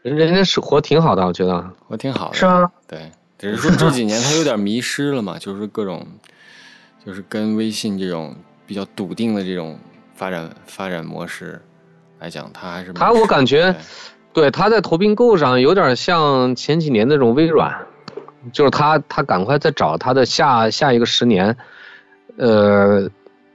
[0.01, 2.69] 人人家是活挺好的，我觉得活挺好的，是吗？
[2.85, 6.05] 对，只是说这几年他有点迷失了嘛，就是各种，
[7.03, 8.35] 就是跟微信这种
[8.67, 9.79] 比较笃定的这种
[10.13, 11.61] 发展发展模式
[12.19, 13.73] 来讲，他还是他，我感觉，
[14.33, 17.75] 对，他在投并购上有点像前几年那种微软，
[18.53, 21.55] 就是他他赶快再找他的下下一个十年，
[22.37, 23.09] 呃。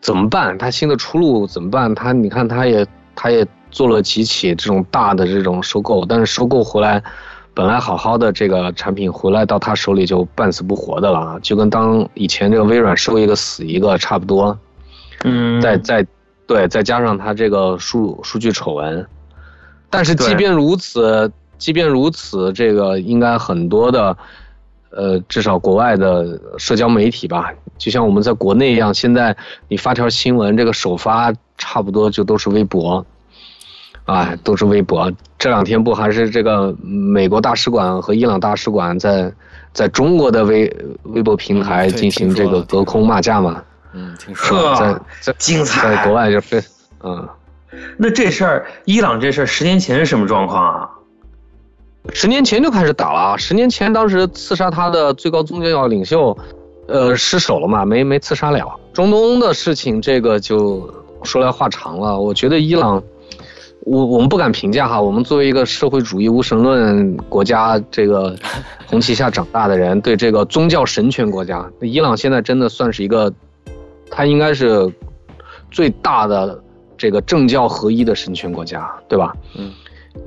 [0.05, 0.59] 怎么办？
[0.59, 1.95] 他新的出路怎么办？
[1.95, 7.03] 他你看，他也他也做了几起这种大的这种收购，但是收购回来，
[7.55, 14.59] 本来好好的这个产品回来到他手里就半死不活的了，就跟当以前这个微软收一个死一个差不多。
[15.25, 15.59] 嗯。
[15.63, 16.07] 再再
[16.47, 19.07] 对，再加上他这个数数据丑闻，
[19.95, 24.17] 但是即便如此，即便如此，这个应该很多的。
[24.97, 33.05] 呃，至少国外的社交媒体吧，就像我们在国内一样，现在你发条新闻，这个首发差不多就都是微博，
[34.05, 35.11] 啊，都是微博。
[35.37, 39.33] 这两天不还是这个美国大使馆和伊朗大使馆在
[39.73, 43.61] 在中国的微微博平台进行这个隔空骂架嘛？
[43.95, 45.91] 嗯，挺说在 在精彩。
[45.91, 46.63] 在国外就非
[47.03, 47.29] 嗯，
[47.97, 50.91] 那这事儿，伊朗这事儿十年前是什么状况啊？
[52.13, 56.37] 十年前就开始打了，十年前当时刺杀他的最高宗教领袖，
[56.87, 58.79] 呃，失手了嘛，没没刺杀了。
[58.93, 62.21] 中东的事情，这个就说来话长了。
[62.21, 63.03] 我觉得伊朗，
[63.81, 65.01] 我我们不敢评价哈。
[65.01, 68.37] 我们作为一个社会主义无神论国家，这个
[68.87, 73.33] 红旗下长大的人，对这个宗教神权国家，伊朗现在真的算是一个，
[74.11, 74.93] 它应该是
[75.71, 76.63] 最大的
[77.05, 79.35] 这个政教合一的神权国家，对吧？
[79.59, 79.71] 嗯。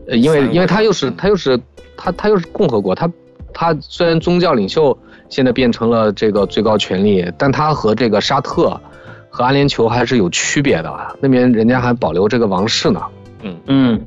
[0.07, 1.59] 呃，因为因为他又是他又是
[1.95, 3.09] 他他又是共和国，他
[3.51, 4.95] 他虽然宗教领袖
[5.27, 8.79] 现在变成了这个最高权力，但他和这个沙特
[9.27, 13.01] 和阿联酋还是有区别的，那边人家还保留这个王室呢。
[13.41, 14.05] 嗯嗯，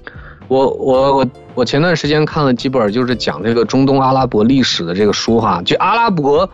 [0.49, 6.49] 我我我我前段时间看了几本就是讲这个中东阿拉伯历史的这个书哈，就阿拉伯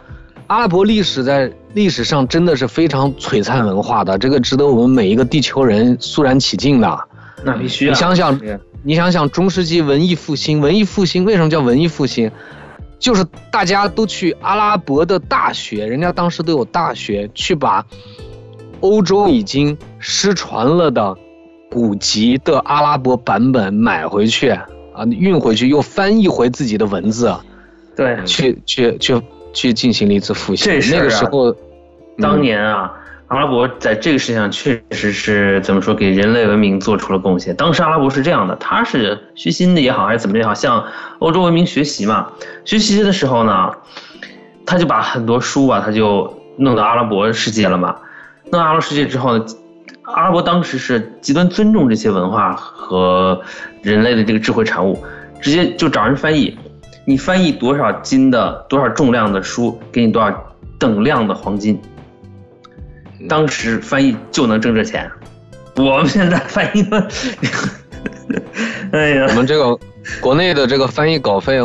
[0.46, 6.98] 阿拉伯历史在历史上真的是非常璀璨文化的，这个值得我们每一个地球人肃然起敬的。
[7.44, 7.90] 那必须啊！
[7.90, 8.40] 你想想。
[8.82, 12.30] 你想想中世纪文艺复兴，文艺复兴为什么叫文艺复兴？
[13.00, 17.84] 就是大家都去阿拉伯的大学，人家当时都有大学，去把
[18.78, 21.16] 欧洲已经失传了的
[21.68, 27.34] 古籍的阿拉伯版本买回去啊，运回去又翻译回自己的文字，
[27.96, 29.20] 对，去去去
[29.56, 30.72] 去进行了一次复兴。
[30.92, 31.56] 那个时候，
[32.18, 32.92] 当年啊。
[33.28, 37.56] 阿拉伯在这个事情上确实是怎么说，给人类文明做出了贡献。
[37.56, 40.84] 当时阿拉伯是这样的，他是虚心的也好，还是怎么也好，向
[41.18, 42.28] 欧洲文明学习嘛。
[42.64, 43.72] 学习的时候呢，
[44.64, 47.96] 他就把很多书啊，他就弄到阿拉伯世界了嘛。
[48.52, 49.44] 弄阿拉伯世界之后呢，
[50.02, 53.42] 阿拉伯当时是极端尊重这些文化和
[53.82, 55.02] 人类的这个智慧产物，
[55.40, 56.56] 直接就找人翻译。
[57.08, 61.80] 你翻译多少斤的、多少重量的书，给你多少等量的黄金。
[63.28, 65.08] 当时翻译就能挣这钱，
[65.76, 66.84] 我们现在翻译，
[68.90, 69.78] 哎呀，我们这个
[70.20, 71.60] 国内的这个翻译稿费，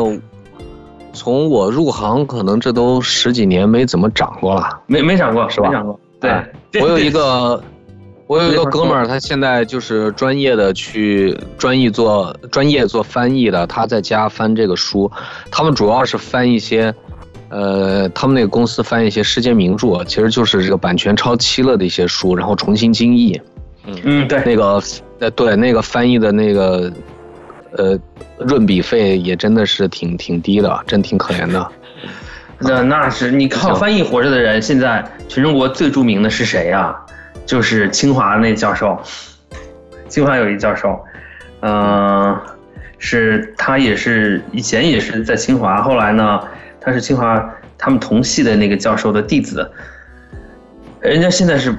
[1.12, 5.70] 从我入行可能这都十几年没怎么涨过了，没没涨过是吧？
[5.70, 6.00] 没涨过。
[6.20, 7.62] 对，我有一个，
[8.32, 15.12] 我有一个哥们儿，他现在就是专业的去专业做专业做翻译的，他在家翻这个书，
[15.52, 16.96] 他们主要是翻一些。
[17.50, 23.38] 呃，他们那个公司翻一些世界名著，其实就是这个版权超期了的一些书，然后重新精译。
[23.86, 24.82] 嗯嗯，对，那个，
[25.20, 26.90] 呃，对，那个翻译的那个，
[27.76, 28.00] 呃，
[28.38, 31.70] 润笔费也真的是挺挺低的，真挺可怜的。
[32.60, 36.96] 那那是你靠翻译活着的人，现在全中国最著名的是谁呀？
[37.46, 39.02] 就是清华那教授，
[40.08, 41.04] 清华有一教授，
[41.62, 42.40] 嗯，
[42.98, 46.42] 是他也是以前也是在清华，后来呢？
[46.80, 49.70] 他是清华他们同系的那个教授的弟子，
[51.00, 51.76] 人家现在是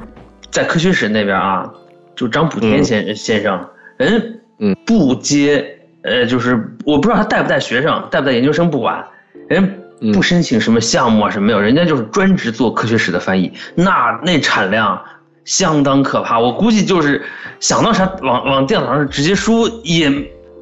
[0.50, 1.68] 在科学史那边啊，
[2.14, 4.76] 就张补天先先生，人嗯。
[4.84, 6.50] 不接呃，就是
[6.84, 9.04] 我不知道他带不带学生，带不带研究生不管，
[9.48, 9.80] 人
[10.12, 15.00] 不申请什么项目啊什么没有，人家就是专职做科学史的翻译，那那产量
[15.44, 17.22] 相当可怕，我估计就是
[17.60, 20.10] 想到啥往往电脑上直接输也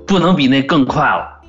[0.06, 1.40] 不能比那更快了，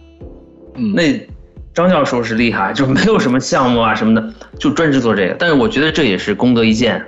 [0.76, 1.28] 嗯那。
[1.74, 5.36] 张教授是厉害，就没有什么项目啊什么的，就专职做这个。
[5.40, 7.02] 但是我觉得这也是功德一件，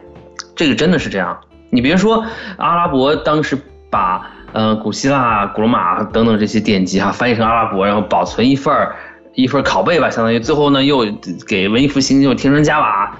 [0.55, 1.37] 这个真的是这样。
[1.69, 3.57] 你别说阿拉伯当时
[3.89, 8.95] 把呃古希腊、古罗马等等这些典籍哈翻译成阿拉伯，然后保存一份儿
[9.33, 11.05] 一份拷贝吧，相当于最后呢又
[11.45, 13.13] 给文艺复兴又添砖加瓦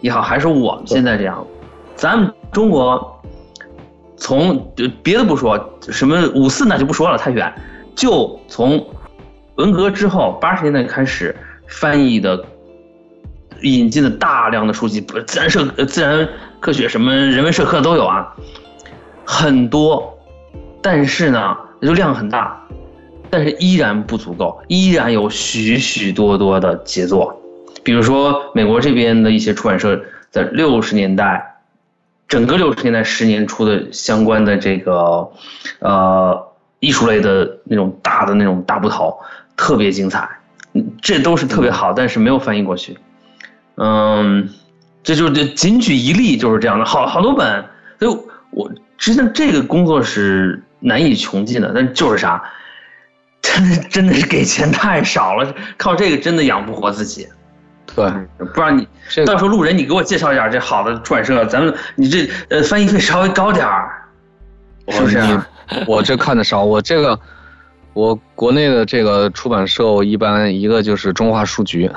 [0.00, 1.46] 也好，还是我们现在这样。
[1.94, 3.20] 咱们中国
[4.16, 7.52] 从别的不说，什么五四那就不说了，太远，
[7.94, 8.82] 就从。
[9.56, 12.42] 文革之后，八十年代开始翻译的、
[13.60, 16.26] 引进的大量的书籍，自然社、自然
[16.58, 18.34] 科学什么人文社科都有啊，
[19.26, 20.18] 很多，
[20.80, 22.58] 但是呢，就量很大，
[23.28, 27.38] 但是依然不足够，依然有许许多多的杰作，
[27.82, 31.55] 比如说美国这边的一些出版社在六十年代，
[32.28, 35.30] 整个六十年代十年出的相关的这个，
[35.80, 39.18] 呃，艺术类的那种大的那种大部头。
[39.58, 40.28] 特别精彩，
[41.00, 42.98] 这都是特别好，但是没有翻译过去。
[43.76, 44.50] 嗯，
[45.02, 47.64] 这就是仅举一例，就是这样的，好好多本。
[47.98, 48.18] 所以
[48.50, 52.50] 我实际上这个工作是难以穷尽的，但就是啥，
[53.40, 57.26] 真的真的是给钱太少了，靠这个真的养不活自己。
[57.96, 58.86] 对，不知道你
[59.24, 63.90] 到时候路人，你给我介绍一下这好的出版社，咱们你这呃翻译费稍微高点儿，
[64.88, 65.18] 是不是？
[65.88, 67.18] 我这看的少，我这个。
[67.94, 71.90] 我国内的这个出版社，我一般一个就是中华书局，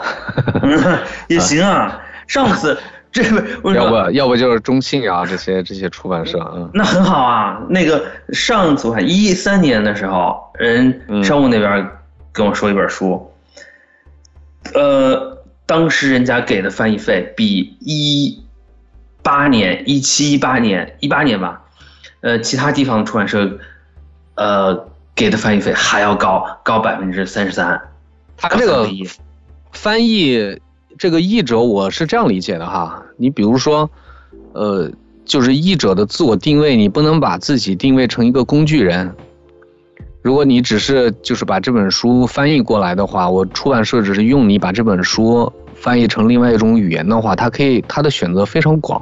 [1.27, 1.99] 也行啊。
[2.25, 2.79] 上次
[3.11, 3.21] 这
[3.61, 7.59] 不要不要不就是中信啊，这些这些出版社嗯，那很好啊。
[7.67, 11.85] 那个上次我看一三年的时候，人商务那边
[12.31, 13.29] 跟我说一本书，
[14.73, 15.37] 呃，
[15.69, 18.41] 当时人家给的翻译费比一
[19.21, 21.61] 八年、一七、一八年、一八年吧，
[22.21, 23.59] 呃，其他地方的出版社，
[24.33, 24.89] 呃。
[25.15, 27.81] 给的翻译费还要高，高百分之三十三。
[28.37, 28.87] 他这个
[29.73, 30.57] 翻译
[30.97, 33.03] 这个译者，我是这样理解的哈。
[33.17, 33.91] 你比如说，
[34.53, 34.89] 呃，
[35.25, 39.13] 就是译者的自我定位，你不能把自己定位成一个工具人。
[40.29, 49.01] 如果你只是就是把这本书翻译过来的话，我出版社只是用你把这本书翻译成另外一种语言的话，它可以它的选择非常广，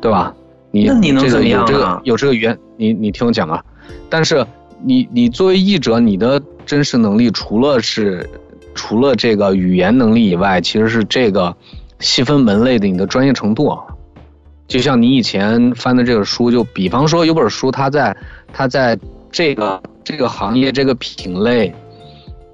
[0.00, 0.34] 对吧？
[0.70, 0.86] 你
[1.18, 3.62] 这个有这个有这个原，你你听我讲啊，
[4.08, 4.42] 但是。
[4.82, 8.26] 你你作为译者，你的真实能力除了是，
[8.74, 11.54] 除了这个语言能力以外，其实是这个
[11.98, 13.78] 细分门类的你的专业程度。
[14.66, 18.16] 就像你以前翻的这个书，就比方说有本书，它在
[18.54, 18.98] 它在
[19.30, 21.72] 这个这个行业这个品类，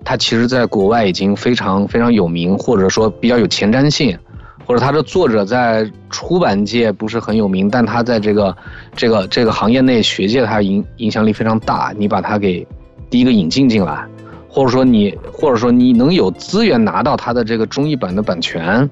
[0.04, 4.18] 它其实在国外已经非常非常有名，或者说比较有前瞻性，
[4.66, 8.56] 或者它的作者在出版界不是很有名，但他在这个
[8.94, 12.66] 这个这个行业内学界他影影响力非常大，你把它给
[13.08, 14.04] 第一个引进进来，
[14.48, 18.90] 或者说你或者说你能有资源拿到它的这个中译版的版权，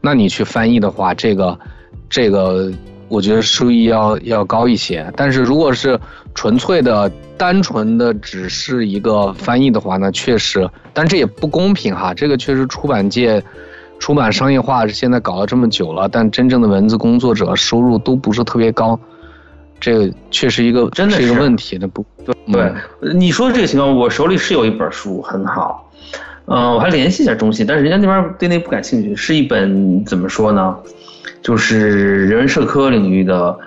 [0.00, 1.58] 那你去翻译的话，这个
[2.08, 2.72] 这个。
[3.08, 5.98] 我觉得收益要要高一些，但是如果是
[6.34, 12.12] 纯粹的、单纯的只是一个翻译的话，那确实，但这也不公平哈。
[12.12, 13.42] 这个确实出版界、
[13.98, 18.98] 出版商业化现在搞了这么久了，但真正的文字工作者收入都不是特别高，
[19.80, 21.78] 这个确实一个真的是一个问题。
[21.80, 22.04] 那不
[22.52, 22.72] 对，
[23.14, 25.90] 你说的这个情况，我手里是有一本书很好，
[26.46, 30.76] 嗯，我还联系一下中信，但是人家那边对那不感兴趣，是一本怎么说呢？
[31.42, 33.58] 就是人文社科领域的，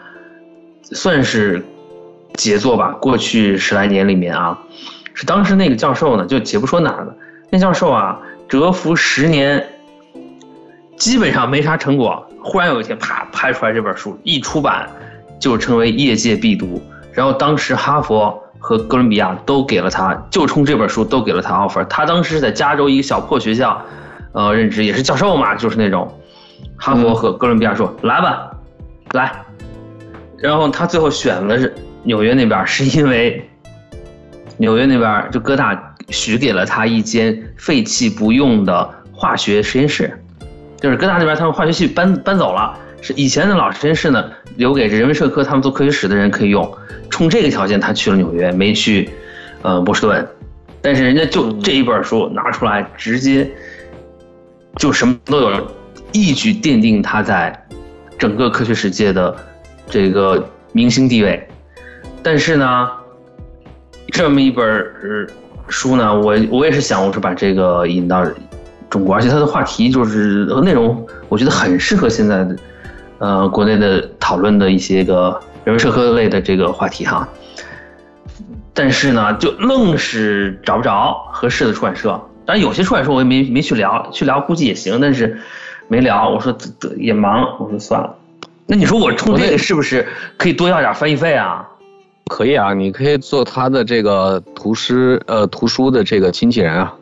[0.83, 1.63] 算是
[2.33, 2.91] 杰作吧。
[2.99, 4.59] 过去十来年里面啊，
[5.13, 7.15] 是当时那个教授呢，就且不说哪了，
[7.49, 9.65] 那教授啊，蛰伏十年，
[10.97, 12.25] 基本上没啥成果。
[12.41, 14.89] 忽然有一天，啪拍出来这本书，一出版
[15.39, 16.81] 就成为业界必读。
[17.13, 21.85] 然后当时哈佛和哥伦比亚都给了他，就冲这本书都给了他 offer。
[21.85, 23.81] 他当时在加州一个小破学校，
[24.33, 26.18] 呃，任职也是教授嘛，就是那种。
[26.79, 28.49] 哈佛和哥伦比亚说：“来吧，
[29.11, 29.31] 来。”
[30.39, 33.47] 然后他最后选了是纽约那边，是因为
[34.57, 40.17] 纽约那边就哥大许给了他一间废弃不用的化学实验室，
[40.79, 46.73] 就是哥大那边他们化学系搬搬走了，是以前的老实验室呢，留给人文社科他们做科学史的人可以用。
[47.09, 49.09] 冲这个条件，他去了纽约，没去
[49.61, 50.25] 呃波士顿。
[50.81, 53.51] 但是人家就这一本书拿出来，直接
[54.77, 55.71] 就什么都有。
[56.11, 57.65] 一举奠定他在
[58.17, 59.35] 整个科学世界的
[59.87, 61.47] 这个明星地位，
[62.21, 62.89] 但是呢，
[64.07, 64.65] 这么一本
[65.67, 68.25] 书呢，我我也是想，我是把这个引到
[68.89, 72.55] 中国，而且它的话题就是内容，我觉得很适合现在的
[73.19, 77.27] 呃国内的讨论的一些个人文社科类的这个话题哈。
[78.73, 82.09] 但是呢，就愣是找不着合适的出版社，
[82.45, 85.39] 当然有些出版社我也没没去聊，去聊估计也行，但是。
[85.89, 86.55] 没聊，我说
[86.97, 88.15] 也忙，我说算了。
[88.67, 91.67] 那你说我充这个是不是可以多要点翻译费啊？
[92.27, 96.93] 可以啊，你可以做他的这个图师呃图书的这个经纪人啊，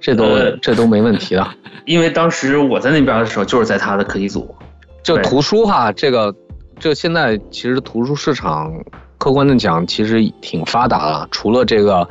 [0.00, 0.24] 这都
[0.62, 1.46] 这都没问题的。
[1.84, 4.54] 因为当时我在那边的时候，就是在他的课题组。
[5.02, 6.34] 就图书哈，这个
[6.78, 8.72] 这现在其实图书市场
[9.18, 11.28] 客观的讲，其实挺发达了。
[11.30, 12.08] 除了这个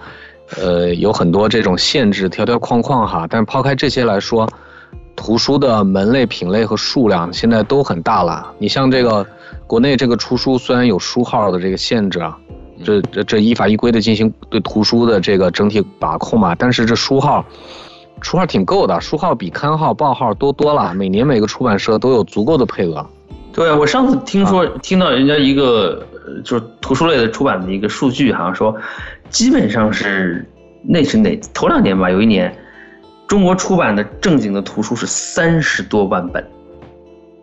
[0.61, 4.47] 呃有很多这种限制条条框框哈，但抛开这些来说。
[5.21, 8.51] 图书的门类、品类和数量现在都很大了。
[8.57, 9.23] 你像这个
[9.67, 12.35] 国内这个出书，虽然有书号的这个限制啊，
[12.83, 17.45] 这这这依法依规的进行对图书的这个整体把控嘛，但是这书号，
[18.23, 20.91] 书号挺够的，书号比刊号、报号多多了。
[20.95, 23.05] 每年每个出版社都有足够的配额。
[23.53, 26.03] 对，我上次听说听到人家一个
[26.43, 28.75] 就是图书类的出版的一个数据，好像说
[29.29, 30.49] 基本上是
[30.83, 32.51] 那是哪头两年吧，有一年。
[33.27, 36.45] 中国出版的正经的图书是三十多万本，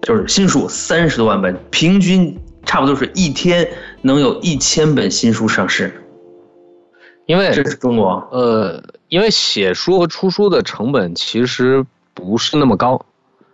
[0.03, 3.68] 就是新书三十多万本，平均差不多是一天
[4.03, 6.05] 能有一千本新书上市。
[7.26, 13.05] 因为这是中国，呃，因为写书和出书的成本其实不是那么高。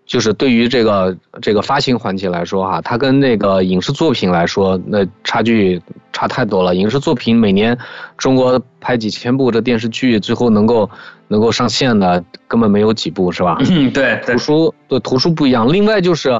[0.07, 5.81] 就是对于这个这个发行环节来说哈，它跟那个影视作品来说，那差距
[6.13, 6.75] 差太多了。
[6.75, 7.77] 影视作品每年
[8.19, 10.89] 中国拍几千部的电视剧，最后能够
[11.29, 13.57] 能够上线的根本没有几部，是吧？
[13.61, 14.21] 嗯，对。
[14.27, 15.73] 图书对图书不一样。
[15.73, 16.39] 另外就是，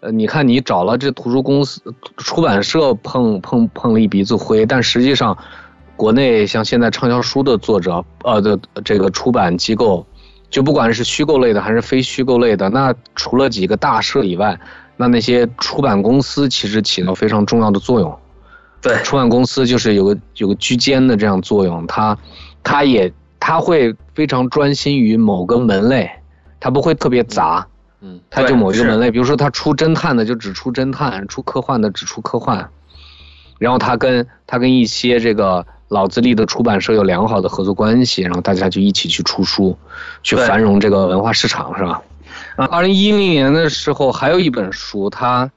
[0.00, 1.80] 呃，你看你找了这图书公司、
[2.18, 5.36] 出版社碰碰碰了一鼻子灰，但实际上，
[5.96, 10.06] 国内像现在畅销书的作者，呃的这个出版机构。
[10.48, 14.58] 就不管是虚构类的还是非虚构类的，那除了几个大社以外，
[14.96, 18.18] 那那些出版公司其实起到非常重要的作用。
[18.80, 22.16] 对，出版公司就是有个有个居间的这样作用，它，
[22.62, 26.10] 它也它会非常专心于某个门类，
[26.60, 27.66] 它不会特别杂。
[28.00, 32.68] 嗯，它就某一个门类，比如说它出侦探的就只出侦探，出科幻的只出科幻，
[33.58, 35.66] 然后它跟它跟一些这个。
[35.88, 39.76] 老资历的出版社有良好的合作关系，然后大家就一起去出书，
[40.22, 42.02] 去繁荣这个文化市场，是吧？
[42.56, 45.48] 啊，二零一零年的时候还有一本书，它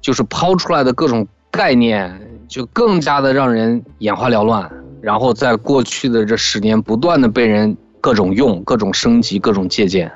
[0.00, 2.16] 就是抛出来的各种概念
[2.46, 4.70] 就更加的让人眼花缭乱，
[5.00, 10.10] 然后在过去的这十年不断的被人各种用、各种升级、各种借鉴，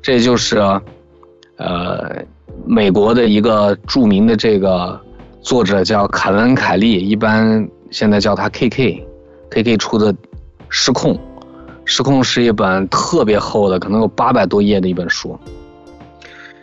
[0.00, 0.58] 这就是，
[1.58, 2.24] 呃，
[2.64, 4.98] 美国的一个著名的这个
[5.42, 7.68] 作者叫凯文·凯利，一般。
[7.90, 10.12] 现在叫他 K K，K K 出的
[10.68, 11.14] 《失控》，
[11.84, 15.38] 《失控》是一本特别厚的，可能有八百多页的一本书。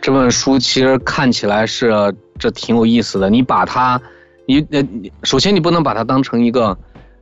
[0.00, 3.30] 这本书其实看起来是这挺有意思的。
[3.30, 3.98] 你把它，
[4.46, 4.86] 你呃，
[5.22, 6.76] 首先你不能把它当成一个，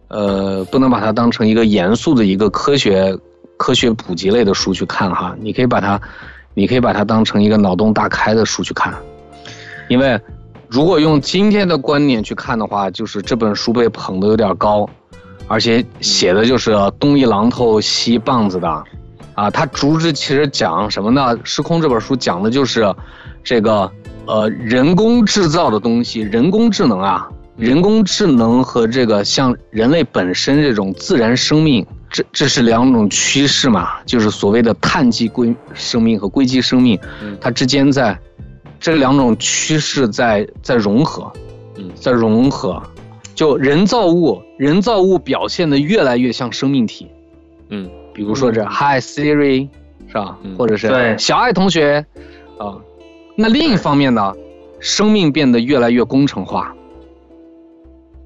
[0.08, 3.16] 呃，不能把它当成一个严肃的一个科学
[3.56, 5.36] 科学普及类的书去看哈。
[5.40, 6.00] 你可以把它，
[6.54, 8.92] 你可以把它当成一个脑洞大开的书去看，
[9.88, 10.20] 因为
[10.72, 14.88] 如果用今天的观点去看的话，就是这本书被捧得有点高，
[15.46, 18.84] 而且写的就是东一榔头西棒子的。
[19.34, 21.36] 啊，它主旨其实讲什么呢？
[21.44, 22.90] 《失控》这本书讲的就是，
[23.44, 23.90] 这个
[24.24, 36.98] 呃人工制造的东西，人工智能啊，人工智能和这个像人类本身这种自然生命，这这是两种趋势嘛，就是所谓的碳基硅生命和硅基生命，
[37.42, 38.18] 它之间在
[38.82, 41.32] 这两种趋势在在融合，
[41.76, 42.82] 嗯，在融合，
[43.34, 47.06] 就人造物，人造物表现的越来越像生命体，
[47.70, 47.88] 嗯。
[48.14, 49.70] 比如说这 Hi Siri，
[50.06, 50.36] 是吧？
[50.58, 52.04] 或者是小爱同学，
[52.58, 52.76] 啊，
[53.36, 54.34] 那另一方面呢，
[54.80, 56.74] 生命变得越来越工程化。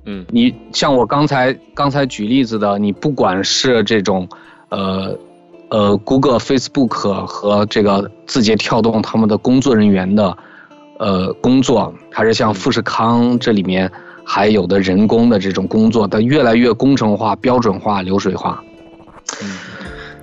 [0.04, 4.28] 嗯，你像我刚才刚才举例子的，你不管是这种，
[4.70, 5.16] 呃，
[5.68, 10.36] 呃，Google、Facebook 和这个字节跳动他们的工作人员的，
[10.98, 13.90] 呃，工作，还是像富士康这里面
[14.24, 18.62] 还有的人工的这种工作，它越来越工程化、标准化、流水化。
[19.42, 19.56] 嗯。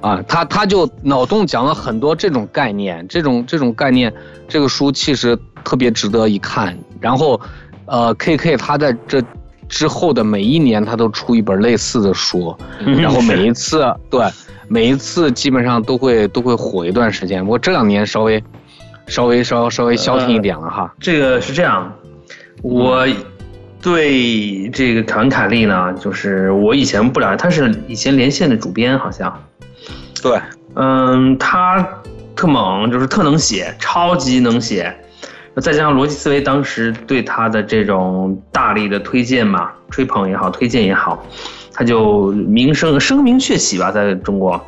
[0.02, 4.14] 啊，他他就脑洞讲了很多这种概念，这种这种概念，
[4.50, 6.78] 这个书其实特别值得一看。
[7.00, 7.40] 然后，
[7.86, 9.24] 呃，K K 他在这
[9.70, 14.22] 之后的每一年，他都出一本类似的书，然后每一 次对
[14.68, 17.42] 每一次基本上都会都会火一段时间。
[17.42, 18.44] 不过这两年稍微
[19.08, 20.94] 稍微稍稍微消停一点了哈。
[21.00, 21.94] 这个是这样，
[22.62, 23.08] 我
[23.82, 29.44] 对这个凯文凯利呢，就是我以前不了解，他是以前连线的主编好像。
[30.22, 30.40] 对，
[30.76, 31.86] 嗯，他
[32.34, 34.96] 特猛，就是特能写，超级能写，
[35.58, 41.22] 再加上逻辑思维当时对他的这种大力的推荐嘛，吹捧也好，推荐也好，
[41.74, 44.60] 他就名声声名鹊起吧，在中国。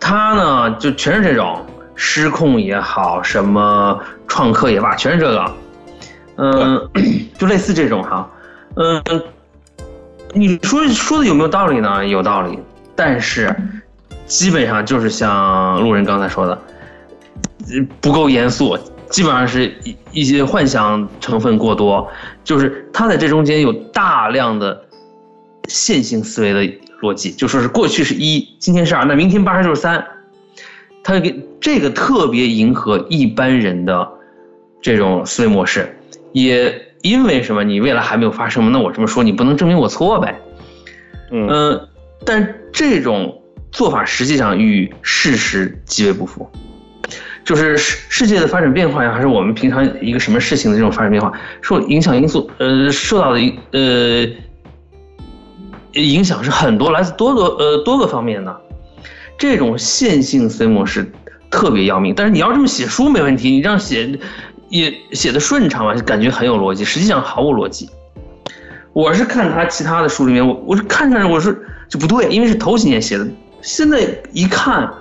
[0.00, 1.64] 他呢，就全是这种
[1.98, 5.52] 失控也好，什么创客也罢，全是这个，
[6.36, 6.88] 嗯，
[7.36, 8.30] 就类似这种哈，
[8.76, 9.02] 嗯，
[10.32, 12.06] 你说说的有没有道理呢？
[12.06, 12.58] 有道理，
[12.96, 13.54] 但是。
[14.28, 16.60] 基本上就是像路人刚才说的，
[17.98, 18.76] 不够严肃，
[19.08, 22.06] 基本上是一一些幻想成分过多，
[22.44, 24.82] 就是他在这中间有大量的
[25.66, 26.62] 线性思维的
[27.00, 30.06] 逻辑，就说是过去是一，今天是二，那明天八十就是三，
[31.08, 34.06] 他给这个特别迎合一般人的
[34.82, 35.98] 这种思维模式，
[36.32, 37.64] 也因为什么？
[37.64, 38.70] 你未来还没有发生吗？
[38.70, 40.38] 那我这么说，你不能证明我错呗？
[41.30, 41.88] 嗯，
[42.24, 43.34] 但这种。
[43.70, 46.50] 做法实际上与事实极为不符，
[47.44, 51.30] 就是世世界的发展变化呀，还是我们平常一个什么事情的这种发展变化，
[51.60, 54.26] 受影响因素，呃，受到的影呃
[55.92, 58.58] 影响是很多，来自多个呃多个方面的，
[59.38, 61.10] 这种线性思维模式
[61.50, 62.12] 特别要命。
[62.14, 64.18] 但是你要这么写书没问题，你这样写
[64.68, 67.88] 也写的顺畅嘛，感觉很有逻辑，实际上毫无逻辑。
[68.92, 73.26] 我是看他其他的书里面，我我是看着我是就不对，因为是头几年写的。
[73.62, 74.00] 现在
[74.32, 74.92] 一看，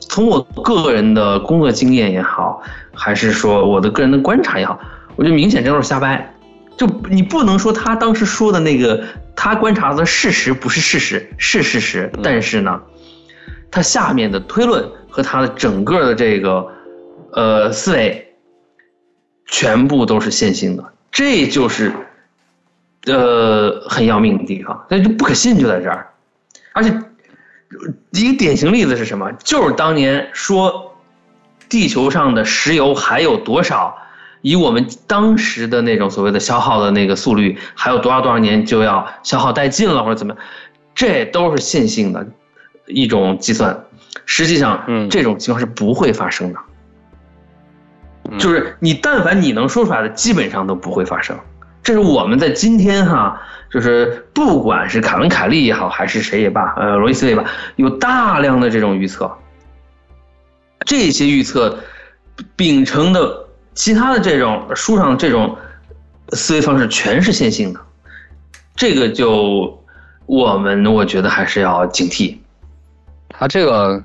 [0.00, 2.62] 从我个人的工作经验也好，
[2.94, 4.78] 还是说我的个人的观察也好，
[5.16, 6.34] 我觉得明显这都是瞎掰。
[6.76, 9.02] 就你不能说他当时说的那个
[9.34, 12.10] 他观察的事实不是事实，是事实。
[12.22, 12.80] 但是呢，
[13.70, 16.68] 他下面的推论和他的整个的这个
[17.32, 18.34] 呃思维，
[19.46, 21.92] 全部都是线性的，这就是
[23.06, 24.86] 呃很要命的地方。
[24.88, 26.08] 那就不可信就在这儿，
[26.72, 26.96] 而且。
[28.12, 29.30] 一个典型例子是什么？
[29.44, 30.96] 就是当年说，
[31.68, 33.94] 地球上的石油还有多少？
[34.40, 40.42] 以我们当时的那种所谓的消耗的那个速率，还有多少多少年就要消耗殆尽了，或者怎么样？
[40.94, 42.26] 这都是线性的
[42.88, 43.84] 一种计算。
[44.26, 46.58] 实际上，嗯这种情况是不会发生的。
[48.38, 51.38] 就是你但凡你能说出来的，基本上都不会发生。
[51.82, 53.40] 这是我们在今天哈。
[53.70, 57.44] 就是不管是凯文·凯利也好，还是谁也罢，呃，罗伊斯也罢，
[57.76, 59.30] 有大量的这种预测，
[60.86, 61.78] 这些预测
[62.56, 65.54] 秉承的其他的这种书上的这种
[66.30, 67.80] 思维方式全是线性的，
[68.74, 69.84] 这个就
[70.24, 72.38] 我们我觉得还是要警惕。
[73.38, 74.02] 他这个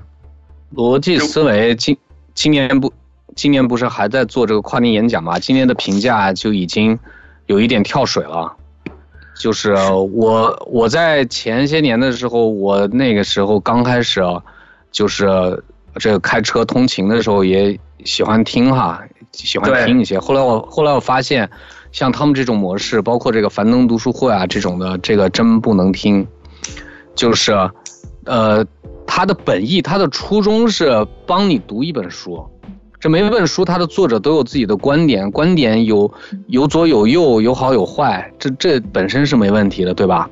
[0.72, 1.96] 逻辑思维今
[2.34, 2.92] 今年不
[3.34, 5.40] 今年不是还在做这个跨年演讲吗？
[5.40, 6.96] 今年的评价就已经
[7.46, 8.54] 有一点跳水了。
[9.36, 14.22] 就是我我在前些年的时候，我那个时候刚开始，
[14.92, 15.60] 就是
[15.96, 20.16] 这个开车通勤的时候也喜欢听哈，喜欢听一些。
[20.20, 21.50] 后来我后来我发现，
[21.90, 26.24] 像他们这种模式，包括这个樊登读书会啊这种的，这个真不能听。
[27.16, 27.52] 就是，
[28.24, 28.64] 呃，
[29.06, 32.46] 他的本意，他的初衷是帮你读一本书。
[33.00, 36.10] 这每本书，它的作者都有自己的观点，观点有
[36.46, 40.30] 有左有右，有好有坏，这这本身是没问题的，对吧？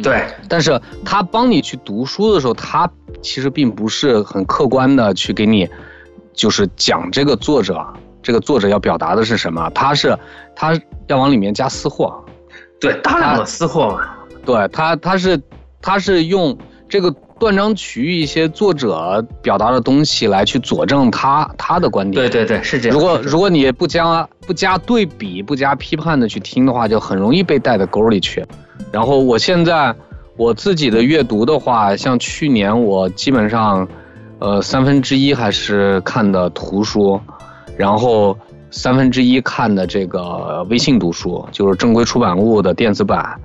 [0.00, 0.24] 对。
[0.48, 2.88] 但是他帮你去读书的时候，他
[3.20, 5.68] 其实并不是很客观的去给你，
[6.32, 7.84] 就是讲这个作者，
[8.22, 10.16] 这个作者要表达的是什么，他是
[10.54, 12.24] 他要往里面加私货，
[12.80, 14.08] 对，大量的私货嘛。
[14.46, 15.42] 对他，他是
[15.82, 16.56] 他是用
[16.88, 17.12] 这个。
[17.44, 22.22] 断章取义一些作者表达的东西来去佐证他他的观点。
[22.22, 22.98] 对对对，是这样。
[22.98, 28.42] 如果如果你不加不加对比不加批判的去听的话，就很容易被带到沟里去。
[28.90, 29.94] 然后我现在
[30.38, 33.86] 我自己的阅读的话，像去年我基本上，
[34.38, 37.20] 呃三分之一还是看的图书，
[37.76, 38.34] 然后
[38.70, 43.38] 三分之一看的这个微信读书，就是正规出版物的电子版，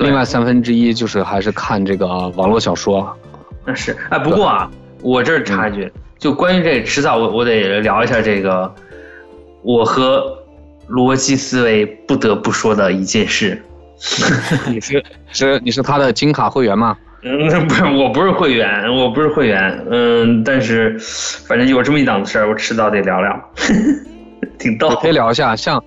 [0.00, 3.16] 另外三分之一就是还是看这个网络小说。
[3.66, 8.72] 那是哎，不过啊，我这儿插一句，就关于这迟早我我得聊一下这个，
[9.62, 10.36] 我和
[10.88, 13.60] 逻辑思维不得不说的一件事。
[14.68, 15.02] 你是
[15.32, 16.96] 是你是他的金卡会员吗？
[17.24, 19.82] 嗯，不是，我不是会员，我不是会员。
[19.90, 20.94] 嗯，但是
[21.46, 23.50] 反正有这么一档子事儿，我迟早得聊聊，
[24.58, 24.90] 挺逗。
[24.96, 25.82] 可以聊一下，像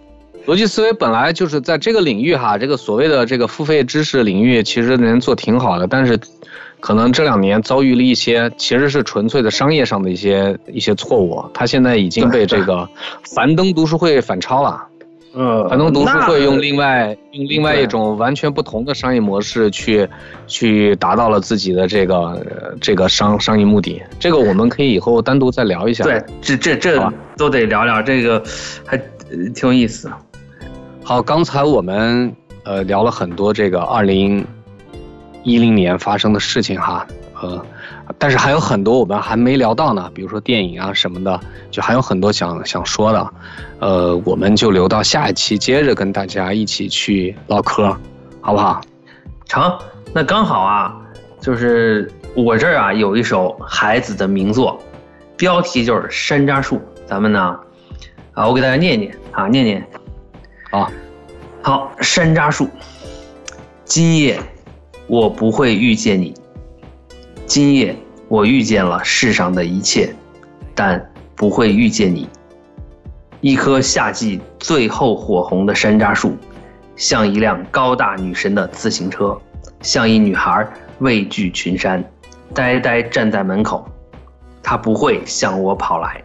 [0.47, 6.19] 逻辑思维本来就是在这个领域哈，这个所谓的这个付费知识领域，其实人做挺好的，但是。
[6.79, 11.43] 可能这两年遭遇了一些，其实是纯粹的商业上的一些一些错误。
[11.53, 12.87] 他现在已经被这个
[13.35, 14.83] 樊登读书会反超了。
[15.33, 20.07] 嗯，樊登读书会用另外用另外一种完全不同的商业模式去
[20.47, 24.01] 去达到了自己的这个这个商商业目的。
[24.19, 26.03] 这个我们可以以后单独再聊一下。
[26.03, 28.43] 对，这这这都得聊聊，这个
[28.85, 28.97] 还
[29.53, 30.09] 挺有意思。
[31.03, 34.45] 好，刚才我们呃聊了很多这个二零。
[35.47, 37.07] 一零年发生的事情哈，
[37.41, 37.65] 呃，
[38.17, 41.39] 但是还有很多我们还没聊到呢，比如说电影啊什么的，
[41.71, 43.33] 就还有很多想想说的，
[43.79, 47.97] 呃，我们就留到下一期接着跟大家一起去唠嗑，
[48.41, 48.81] 好不好？
[49.45, 49.73] 成，
[50.13, 50.93] 那刚好啊，
[51.39, 54.77] 就是我这儿啊有一首孩子的名作，
[55.37, 56.75] 标题就是《山楂树》，
[57.05, 57.57] 咱们呢，
[58.33, 59.87] 啊，我给大家念念啊，念念，
[60.71, 60.91] 啊，
[61.61, 62.65] 好，《山楂树》，
[63.85, 64.37] 今夜。
[65.07, 66.33] 我不会遇见你。
[67.45, 67.95] 今夜
[68.27, 70.13] 我遇见了世上的一切，
[70.75, 72.27] 但不会遇见你。
[73.39, 76.35] 一棵夏季最后火红的山楂树，
[76.95, 79.39] 像一辆高大女神的自行车，
[79.81, 80.67] 像一女孩
[80.99, 82.03] 畏惧群山，
[82.53, 83.87] 呆呆站在门口。
[84.61, 86.21] 她不会向我跑来。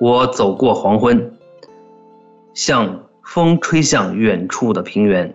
[0.00, 1.30] 我走过黄昏，
[2.54, 5.34] 像风吹向远处的平原。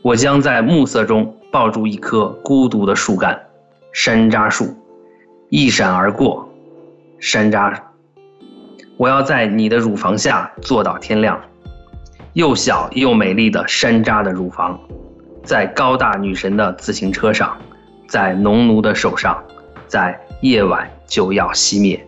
[0.00, 1.36] 我将在暮色中。
[1.52, 3.38] 抱住一棵孤独的树干，
[3.92, 4.74] 山楂树，
[5.50, 6.48] 一闪而过。
[7.20, 7.78] 山楂，
[8.96, 11.38] 我要在你的乳房下坐到天亮。
[12.32, 14.80] 又小又美丽的山楂的乳房，
[15.44, 17.54] 在高大女神的自行车上，
[18.08, 19.44] 在农奴的手上，
[19.86, 22.02] 在夜晚就要熄灭。